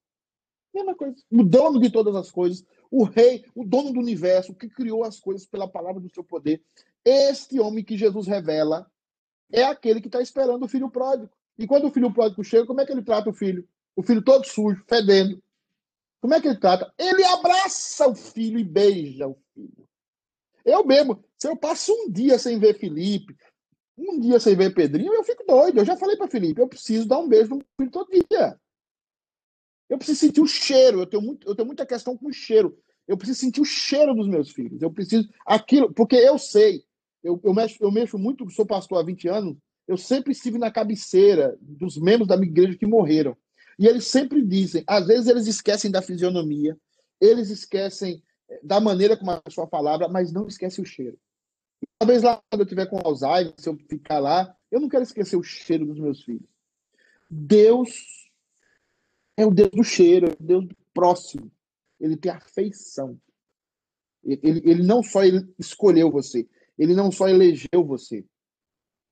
[0.73, 1.16] Mesma coisa.
[1.31, 5.21] O dono de todas as coisas, o rei, o dono do universo, que criou as
[5.21, 6.62] coisas pela palavra do seu poder.
[7.05, 8.91] Este homem que Jesus revela
[9.53, 11.30] é aquele que está esperando o filho pródigo.
[11.59, 13.68] E quando o filho pródigo chega, como é que ele trata o filho?
[13.94, 15.42] O filho todo sujo, fedendo.
[16.20, 16.92] Como é que ele trata?
[16.98, 19.88] Ele abraça o filho e beija o filho.
[20.64, 23.36] Eu mesmo, se eu passo um dia sem ver Felipe,
[23.96, 25.78] um dia sem ver Pedrinho, eu fico doido.
[25.78, 28.59] Eu já falei para Felipe, eu preciso dar um beijo no filho todo dia.
[29.88, 31.01] Eu preciso sentir o cheiro.
[31.01, 32.78] Eu tenho, muito, eu tenho muita questão com o cheiro.
[33.09, 34.80] Eu preciso sentir o cheiro dos meus filhos.
[34.80, 36.84] Eu preciso aquilo, porque eu sei.
[37.23, 39.57] Eu, eu, mexo, eu mexo muito, sou pastor há 20 anos.
[39.87, 43.37] Eu sempre estive na cabeceira dos membros da minha igreja que morreram.
[43.79, 46.77] E eles sempre dizem, às vezes eles esquecem da fisionomia,
[47.21, 51.18] eles esquecem eh, da maneira como a pessoa falava, mas não esquece o cheiro.
[51.99, 55.37] Talvez lá quando eu tiver com Alzheimer, se eu ficar lá, eu não quero esquecer
[55.37, 56.49] o cheiro dos meus filhos.
[57.29, 58.31] Deus
[59.37, 61.51] é o Deus do cheiro, é o Deus do próximo.
[61.99, 63.18] Ele tem afeição.
[64.23, 66.47] Ele, ele não só ele escolheu você,
[66.81, 68.24] ele não só elegeu você,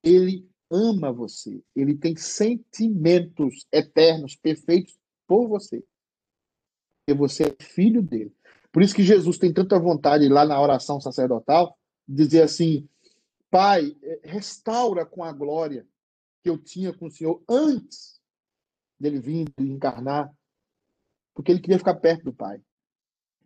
[0.02, 5.84] ele ama você, ele tem sentimentos eternos, perfeitos por você.
[7.06, 8.34] E você é filho dele.
[8.72, 12.88] Por isso que Jesus tem tanta vontade lá na oração sacerdotal dizer assim:
[13.50, 15.86] Pai, eh, restaura com a glória
[16.42, 18.18] que eu tinha com o Senhor antes
[18.98, 20.34] dele vir encarnar,
[21.34, 22.62] porque ele queria ficar perto do Pai.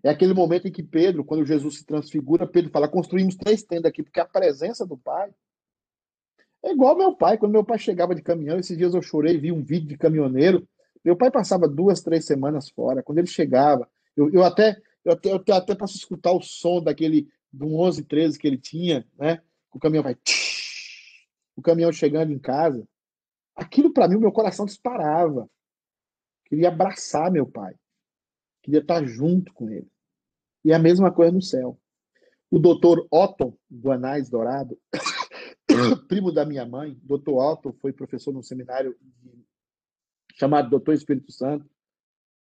[0.03, 3.91] É aquele momento em que Pedro, quando Jesus se transfigura, Pedro fala: construímos três tendas
[3.91, 5.33] aqui, porque a presença do Pai
[6.65, 7.37] é igual meu pai.
[7.37, 10.67] Quando meu pai chegava de caminhão, esses dias eu chorei, vi um vídeo de caminhoneiro.
[11.05, 13.03] Meu pai passava duas, três semanas fora.
[13.03, 17.29] Quando ele chegava, eu, eu até eu até, eu até posso escutar o som daquele
[17.53, 19.43] do 11, 13 que ele tinha, né?
[19.73, 20.17] O caminhão vai.
[21.57, 22.87] O caminhão chegando em casa.
[23.55, 25.51] Aquilo para mim, o meu coração disparava.
[26.47, 27.75] Queria abraçar meu pai.
[28.63, 29.91] Queria estar junto com ele.
[30.65, 31.79] E a mesma coisa no céu.
[32.51, 34.79] O doutor Otto Guanais Dourado,
[36.07, 38.97] primo da minha mãe, doutor Otto, foi professor no seminário
[40.35, 41.69] chamado Doutor Espírito Santo.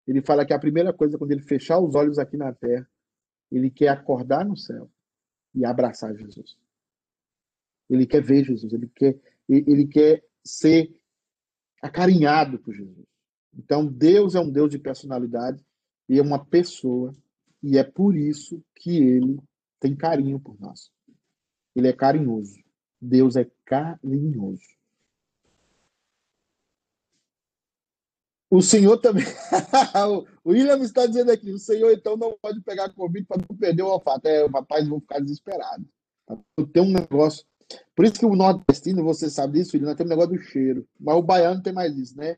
[0.05, 2.87] Ele fala que a primeira coisa, quando ele fechar os olhos aqui na terra,
[3.51, 4.91] ele quer acordar no céu
[5.53, 6.57] e abraçar Jesus.
[7.89, 10.93] Ele quer ver Jesus, ele quer, ele quer ser
[11.81, 13.05] acarinhado por Jesus.
[13.53, 15.63] Então, Deus é um Deus de personalidade
[16.11, 17.15] e é uma pessoa,
[17.63, 19.39] e é por isso que ele
[19.79, 20.91] tem carinho por nós.
[21.73, 22.59] Ele é carinhoso.
[22.99, 24.75] Deus é carinhoso.
[28.49, 29.23] O Senhor também.
[30.43, 33.83] o William está dizendo aqui: o Senhor então não pode pegar Covid para não perder
[33.83, 34.27] o olfato.
[34.27, 35.87] É, rapaz, vou ficar desesperado.
[36.73, 37.45] Tem um negócio.
[37.95, 40.85] Por isso que o nordestino, você sabe disso, William, tem um negócio do cheiro.
[40.99, 42.35] Mas o baiano tem mais isso, né?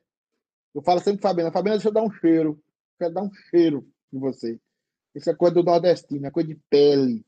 [0.76, 2.64] Eu falo sempre para Fabiana: Fabiana, deixa eu dar um cheiro.
[3.04, 4.58] Quero dar um cheiro em você.
[5.14, 7.26] Isso é coisa do nordestino, é coisa de pele.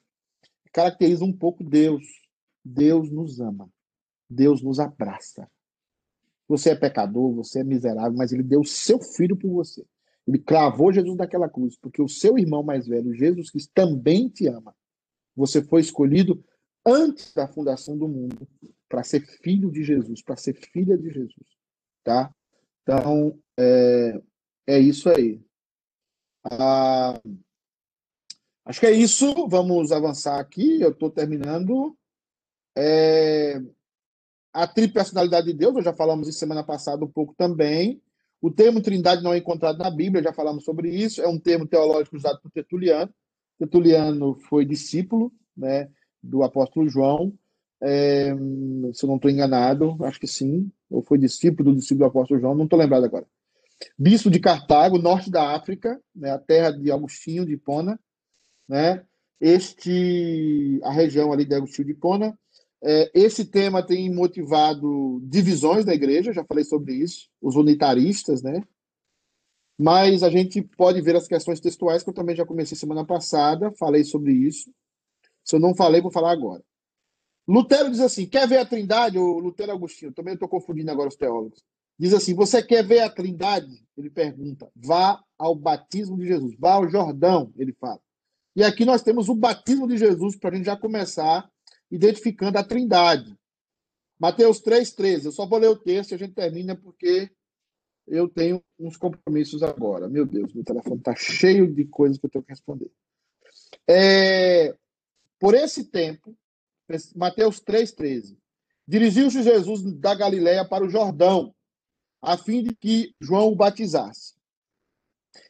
[0.72, 2.06] Caracteriza um pouco Deus.
[2.64, 3.70] Deus nos ama.
[4.30, 5.52] Deus nos abraça.
[6.48, 9.86] Você é pecador, você é miserável, mas ele deu o seu filho por você.
[10.26, 14.48] Ele cravou Jesus naquela cruz, porque o seu irmão mais velho, Jesus Cristo, também te
[14.48, 14.74] ama.
[15.36, 16.42] Você foi escolhido
[16.86, 18.48] antes da fundação do mundo
[18.88, 21.48] para ser filho de Jesus, para ser filha de Jesus,
[22.02, 22.34] tá?
[22.82, 24.22] Então, é,
[24.68, 25.45] é isso aí.
[26.52, 27.20] Ah,
[28.66, 29.48] acho que é isso.
[29.48, 30.82] Vamos avançar aqui.
[30.82, 31.98] Eu estou terminando.
[32.78, 33.62] É,
[34.54, 38.02] a tripersonalidade de Deus, já falamos isso semana passada um pouco também.
[38.42, 41.22] O termo trindade não é encontrado na Bíblia, já falamos sobre isso.
[41.22, 43.12] É um termo teológico usado por Tertuliano.
[43.58, 45.90] Tertuliano foi discípulo né,
[46.22, 47.34] do apóstolo João.
[47.82, 48.34] É,
[48.94, 50.72] se eu não estou enganado, acho que sim.
[50.90, 53.26] Ou foi discípulo do discípulo do apóstolo João, não estou lembrado agora.
[53.98, 58.00] Bispo de Cartago, norte da África, né, a terra de Agostinho de Hipona.
[58.68, 59.06] Né,
[59.40, 62.38] este, a região ali de Agostinho de Hipona
[62.88, 68.62] é, esse tema tem motivado divisões da igreja, já falei sobre isso, os unitaristas, né?
[69.76, 73.72] Mas a gente pode ver as questões textuais, que eu também já comecei semana passada,
[73.80, 74.72] falei sobre isso.
[75.44, 76.64] Se eu não falei, vou falar agora.
[77.48, 79.18] Lutero diz assim: quer ver a trindade?
[79.18, 81.64] O Lutero Agostinho, também estou confundindo agora os teólogos.
[81.98, 83.86] Diz assim: você quer ver a trindade?
[83.98, 88.00] Ele pergunta: vá ao batismo de Jesus, vá ao Jordão, ele fala.
[88.56, 91.50] E aqui nós temos o batismo de Jesus para a gente já começar
[91.92, 93.38] identificando a trindade.
[94.20, 95.26] Mateus 3,13.
[95.26, 97.30] Eu só vou ler o texto e a gente termina porque
[98.08, 100.08] eu tenho uns compromissos agora.
[100.08, 102.90] Meu Deus, meu telefone está cheio de coisas que eu tenho que responder.
[103.88, 104.76] É,
[105.40, 106.36] por esse tempo,
[107.16, 108.38] Mateus 3,13.
[108.88, 111.54] Dirigiu-se Jesus da Galiléia para o Jordão,
[112.26, 114.34] a fim de que João o batizasse.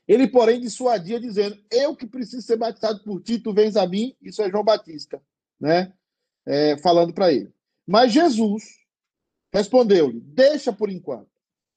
[0.07, 4.15] Ele, porém, dissuadia, dizendo: Eu que preciso ser batizado por ti, tu vens a mim.
[4.21, 5.21] Isso é João Batista,
[5.59, 5.93] né?
[6.45, 7.51] é, falando para ele.
[7.86, 8.63] Mas Jesus
[9.51, 11.30] respondeu-lhe: Deixa por enquanto,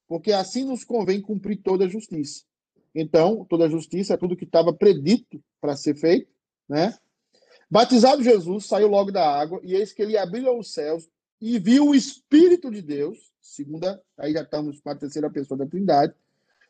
[0.07, 2.44] porque assim nos convém cumprir toda a justiça.
[2.94, 6.30] Então, toda a justiça é tudo que estava predito para ser feito,
[6.68, 6.96] né?
[7.70, 11.09] Batizado Jesus, saiu logo da água, e eis que ele abriu os céus
[11.41, 15.66] e viu o Espírito de Deus, segunda, aí já estamos com a terceira pessoa da
[15.66, 16.14] Trindade,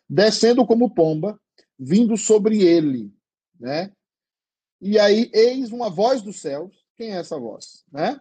[0.09, 1.41] descendo como pomba,
[1.79, 3.12] vindo sobre ele,
[3.59, 3.93] né?
[4.81, 7.85] E aí, eis uma voz dos céus, quem é essa voz?
[7.91, 8.21] Né?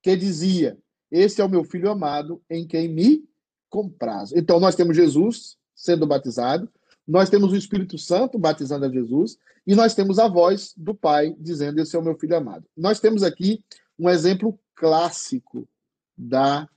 [0.00, 0.78] Que dizia:
[1.10, 3.28] Esse é o meu filho amado, em quem me
[3.68, 4.32] compraz.
[4.32, 6.70] Então, nós temos Jesus sendo batizado,
[7.06, 11.34] nós temos o Espírito Santo batizando a Jesus, e nós temos a voz do Pai
[11.38, 12.64] dizendo: Esse é o meu filho amado.
[12.76, 13.64] Nós temos aqui
[13.98, 15.68] um exemplo clássico
[16.18, 16.68] da,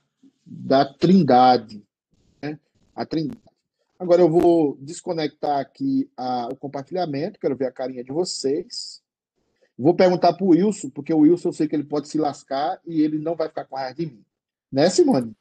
[0.44, 1.84] da Trindade.
[2.40, 2.56] Né?
[2.94, 3.42] A Trindade.
[3.98, 9.02] Agora eu vou desconectar aqui a, o compartilhamento, quero ver a carinha de vocês.
[9.76, 12.80] Vou perguntar para o Wilson, porque o Wilson eu sei que ele pode se lascar
[12.86, 14.24] e ele não vai ficar com a raiva de mim.
[14.70, 15.34] Né, Simone?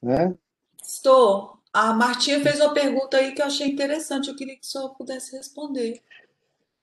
[0.00, 0.34] Né?
[0.82, 1.58] Estou.
[1.70, 4.30] A Martinha fez uma pergunta aí que eu achei interessante.
[4.30, 6.00] Eu queria que o senhor pudesse responder.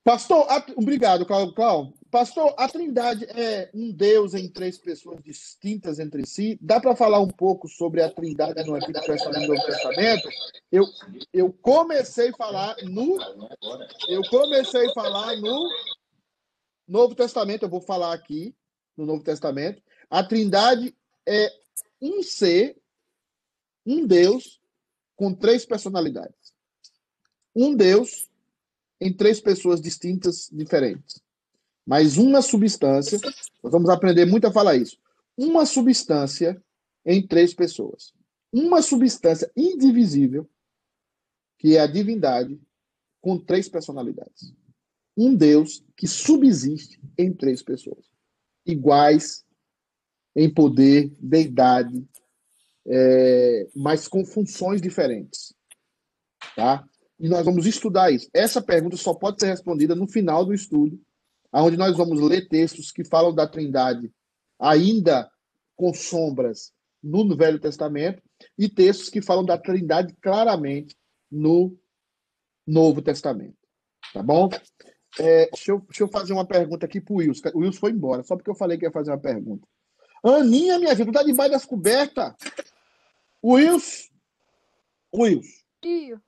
[0.06, 1.56] Pastor, a- obrigado, Cláudio.
[1.56, 1.94] Cláudio.
[2.12, 6.60] Pastor, a Trindade é um Deus em três pessoas distintas entre si.
[6.62, 10.30] Dá para falar um pouco sobre a Trindade no Antigo Testamento e no Novo Testamento?
[10.72, 10.84] Eu,
[11.34, 13.18] eu comecei a falar no
[14.08, 15.68] eu comecei a falar no
[16.88, 18.56] Novo Testamento, eu vou falar aqui
[18.96, 19.82] no Novo Testamento.
[20.08, 20.96] A Trindade
[21.28, 21.52] é
[22.00, 22.78] um ser,
[23.84, 24.62] um Deus
[25.16, 26.54] com três personalidades.
[27.56, 28.30] Um Deus
[29.00, 31.22] em três pessoas distintas, diferentes.
[31.86, 33.20] Mas uma substância,
[33.64, 34.98] nós vamos aprender muito a falar isso.
[35.38, 36.62] Uma substância
[37.06, 38.14] em três pessoas.
[38.52, 40.50] Uma substância indivisível,
[41.60, 42.60] que é a divindade,
[43.22, 44.54] com três personalidades.
[45.16, 48.06] Um Deus que subsiste em três pessoas,
[48.66, 49.46] iguais
[50.36, 52.06] em poder, deidade,
[52.86, 55.54] é, mas com funções diferentes.
[56.56, 56.88] Tá?
[57.20, 58.30] E nós vamos estudar isso.
[58.34, 61.00] Essa pergunta só pode ser respondida no final do estudo,
[61.54, 64.12] onde nós vamos ler textos que falam da Trindade
[64.60, 65.30] ainda
[65.76, 68.22] com sombras no Velho Testamento
[68.58, 70.96] e textos que falam da Trindade claramente
[71.32, 71.78] no
[72.66, 73.56] Novo Testamento.
[74.14, 74.50] Tá bom?
[75.20, 77.50] É, deixa, eu, deixa eu fazer uma pergunta aqui pro Wilson.
[77.54, 79.68] O Wilson foi embora, só porque eu falei que ia fazer uma pergunta.
[80.24, 82.34] Aninha, minha tu tá debaixo das cobertas.
[83.44, 84.10] Wilson.
[85.16, 85.64] Wilson.
[85.82, 86.22] Tio.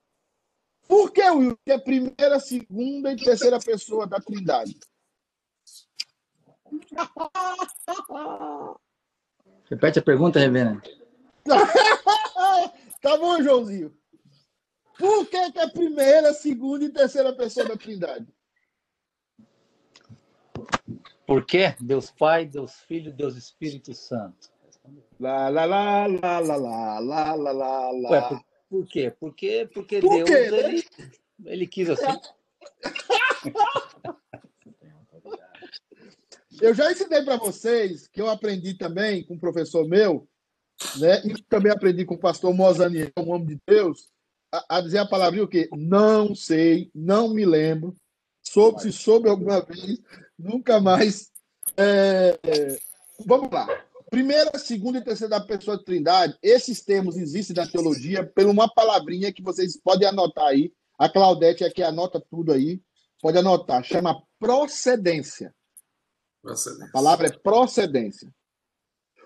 [0.88, 4.74] Por que o Wilson é a primeira, segunda e terceira pessoa da Trindade?
[9.68, 10.80] Repete a pergunta, Reverendo.
[13.02, 13.94] tá bom, Joãozinho.
[14.98, 18.26] Por que, que é a primeira, segunda e terceira pessoa da Trindade?
[21.26, 21.76] Por quê?
[21.78, 24.50] Deus Pai, Deus Filho, Deus Espírito Santo.
[25.20, 28.10] Lá, lá, lá, lá, lá, lá, lá, lá, lá.
[28.10, 29.12] Ué, por, por quê?
[29.18, 30.58] Porque, porque Por Deus, quê, né?
[30.58, 30.84] ele,
[31.44, 32.04] ele quis assim.
[36.60, 40.28] Eu já ensinei para vocês que eu aprendi também com um professor meu,
[40.96, 41.22] né?
[41.24, 44.10] E também aprendi com o pastor Mozaniel, um homem de Deus,
[44.52, 45.68] a, a dizer a palavrinha o quê?
[45.76, 47.94] Não sei, não me lembro.
[48.42, 50.00] Soube, se soube alguma vez,
[50.38, 51.30] nunca mais.
[51.76, 52.78] É, é,
[53.24, 53.66] vamos lá.
[54.10, 59.32] Primeira, segunda e terceira pessoa de trindade, esses termos existem na teologia por uma palavrinha
[59.32, 60.72] que vocês podem anotar aí.
[60.98, 62.82] A Claudete aqui anota tudo aí.
[63.20, 63.84] Pode anotar.
[63.84, 65.54] Chama procedência.
[66.44, 68.34] A palavra é procedência.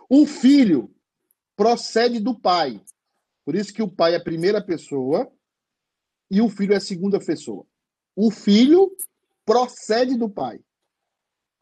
[0.09, 0.93] O filho
[1.57, 2.83] procede do pai.
[3.45, 5.31] Por isso que o pai é a primeira pessoa
[6.31, 7.65] e o filho é a segunda pessoa.
[8.17, 8.95] O filho
[9.45, 10.61] procede do pai.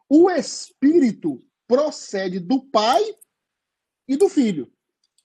[0.08, 3.00] O espírito procede do pai
[4.08, 4.72] e do filho.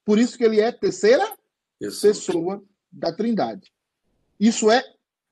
[0.06, 1.36] Por isso que ele é terceira
[1.80, 3.74] pessoa da Trindade.
[4.40, 4.84] Isso é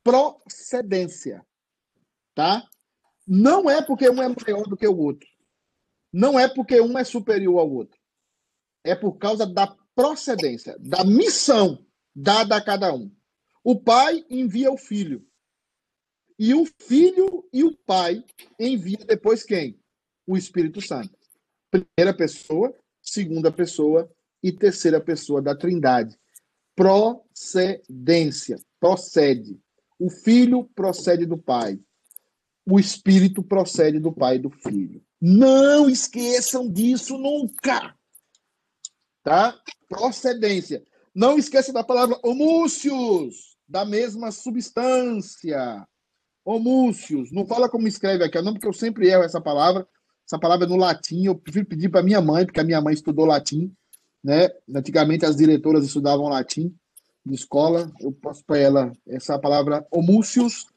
[0.04, 1.46] procedência.
[2.34, 2.68] Tá?
[3.28, 5.30] Não é porque um é maior do que o outro.
[6.12, 8.00] Não é porque um é superior ao outro.
[8.84, 11.86] É por causa da procedência, da missão
[12.16, 13.16] dada a cada um.
[13.64, 15.24] O pai envia o filho.
[16.40, 18.26] E o filho e o pai
[18.60, 19.83] envia depois quem?
[20.26, 21.18] O Espírito Santo.
[21.70, 24.10] Primeira pessoa, segunda pessoa
[24.42, 26.18] e terceira pessoa da Trindade.
[26.76, 28.58] Procedência.
[28.80, 29.60] Procede.
[30.00, 31.80] O filho procede do pai.
[32.66, 35.04] O espírito procede do pai e do filho.
[35.22, 37.96] Não esqueçam disso nunca.
[39.24, 39.58] Tá?
[39.88, 40.84] Procedência.
[41.14, 45.88] Não esqueça da palavra homúcios, da mesma substância.
[46.44, 47.32] Homúcios.
[47.32, 49.88] Não fala como escreve aqui, não, porque eu sempre erro essa palavra.
[50.26, 51.26] Essa palavra é no latim.
[51.26, 53.74] Eu prefiro pedir para minha mãe, porque a minha mãe estudou latim.
[54.24, 54.50] Né?
[54.74, 56.74] Antigamente as diretoras estudavam latim
[57.26, 57.92] de escola.
[58.00, 60.68] Eu posso para ela essa palavra homúcios,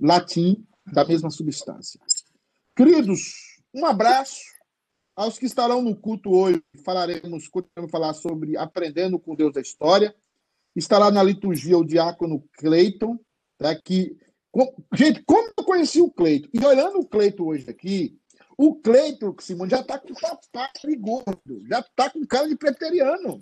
[0.00, 2.00] latim, da mesma substância.
[2.74, 4.40] Queridos, um abraço
[5.14, 6.62] aos que estarão no culto hoje.
[6.84, 10.14] Falaremos, continuamos falar sobre aprendendo com Deus da história.
[10.74, 13.18] Estará na liturgia o diácono Cleiton,
[13.56, 13.76] tá?
[14.50, 16.48] com- gente, como eu conheci o Cleiton?
[16.52, 18.16] E olhando o Cleiton hoje aqui,
[18.58, 23.40] o Cleiton, Simone, já está com papai gordo, já está com cara de preteriano.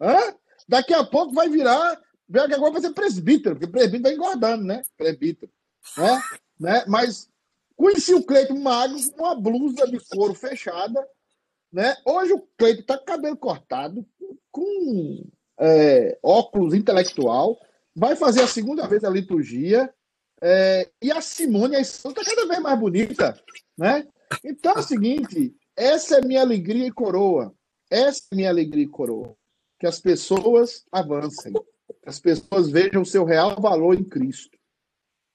[0.00, 0.34] Hã?
[0.66, 4.64] Daqui a pouco vai virar, daqui a pouco vai ser presbítero, porque presbítero vai engordando,
[4.64, 4.80] né?
[4.96, 5.52] Presbítero.
[5.98, 6.22] Né?
[6.58, 6.84] né?
[6.88, 7.28] Mas
[7.76, 11.06] conheci o Cleiton magro, com uma blusa de couro fechada.
[11.70, 11.94] Né?
[12.02, 14.06] Hoje o Cleiton está com cabelo cortado,
[14.50, 15.26] com
[15.60, 17.60] é, óculos intelectual,
[17.94, 19.92] vai fazer a segunda vez a liturgia.
[20.40, 23.38] é, e a Simone, a está cada vez mais bonita.
[23.76, 24.06] Né?
[24.42, 27.54] Então é o seguinte: essa é minha alegria e coroa.
[27.90, 29.36] Essa é minha alegria e coroa.
[29.78, 34.56] Que as pessoas avancem, que as pessoas vejam o seu real valor em Cristo.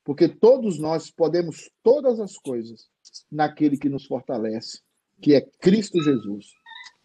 [0.03, 2.87] porque todos nós podemos todas as coisas
[3.31, 4.79] naquele que nos fortalece,
[5.21, 6.47] que é Cristo Jesus.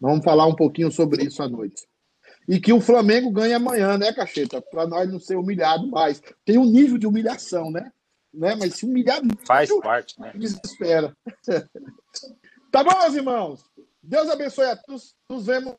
[0.01, 1.86] Vamos falar um pouquinho sobre isso à noite.
[2.49, 4.62] E que o Flamengo ganhe amanhã, né, Cacheta?
[4.62, 6.22] Para nós não ser humilhado mais.
[6.47, 7.92] Tem um nível de humilhação, né?
[8.35, 8.55] Né?
[8.55, 10.32] Mas se humilhar Faz parte, né?
[10.35, 11.16] desespera.
[12.70, 13.64] tá bom, meus irmãos?
[14.03, 15.14] Deus abençoe a todos.
[15.28, 15.76] Nos vemos,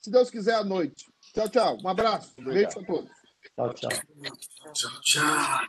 [0.00, 1.06] se Deus quiser, à noite.
[1.32, 1.78] Tchau, tchau.
[1.82, 2.32] Um abraço.
[2.38, 3.10] Beijo a todos.
[3.54, 3.90] Tchau, tchau.
[4.72, 5.66] Tchau, tchau.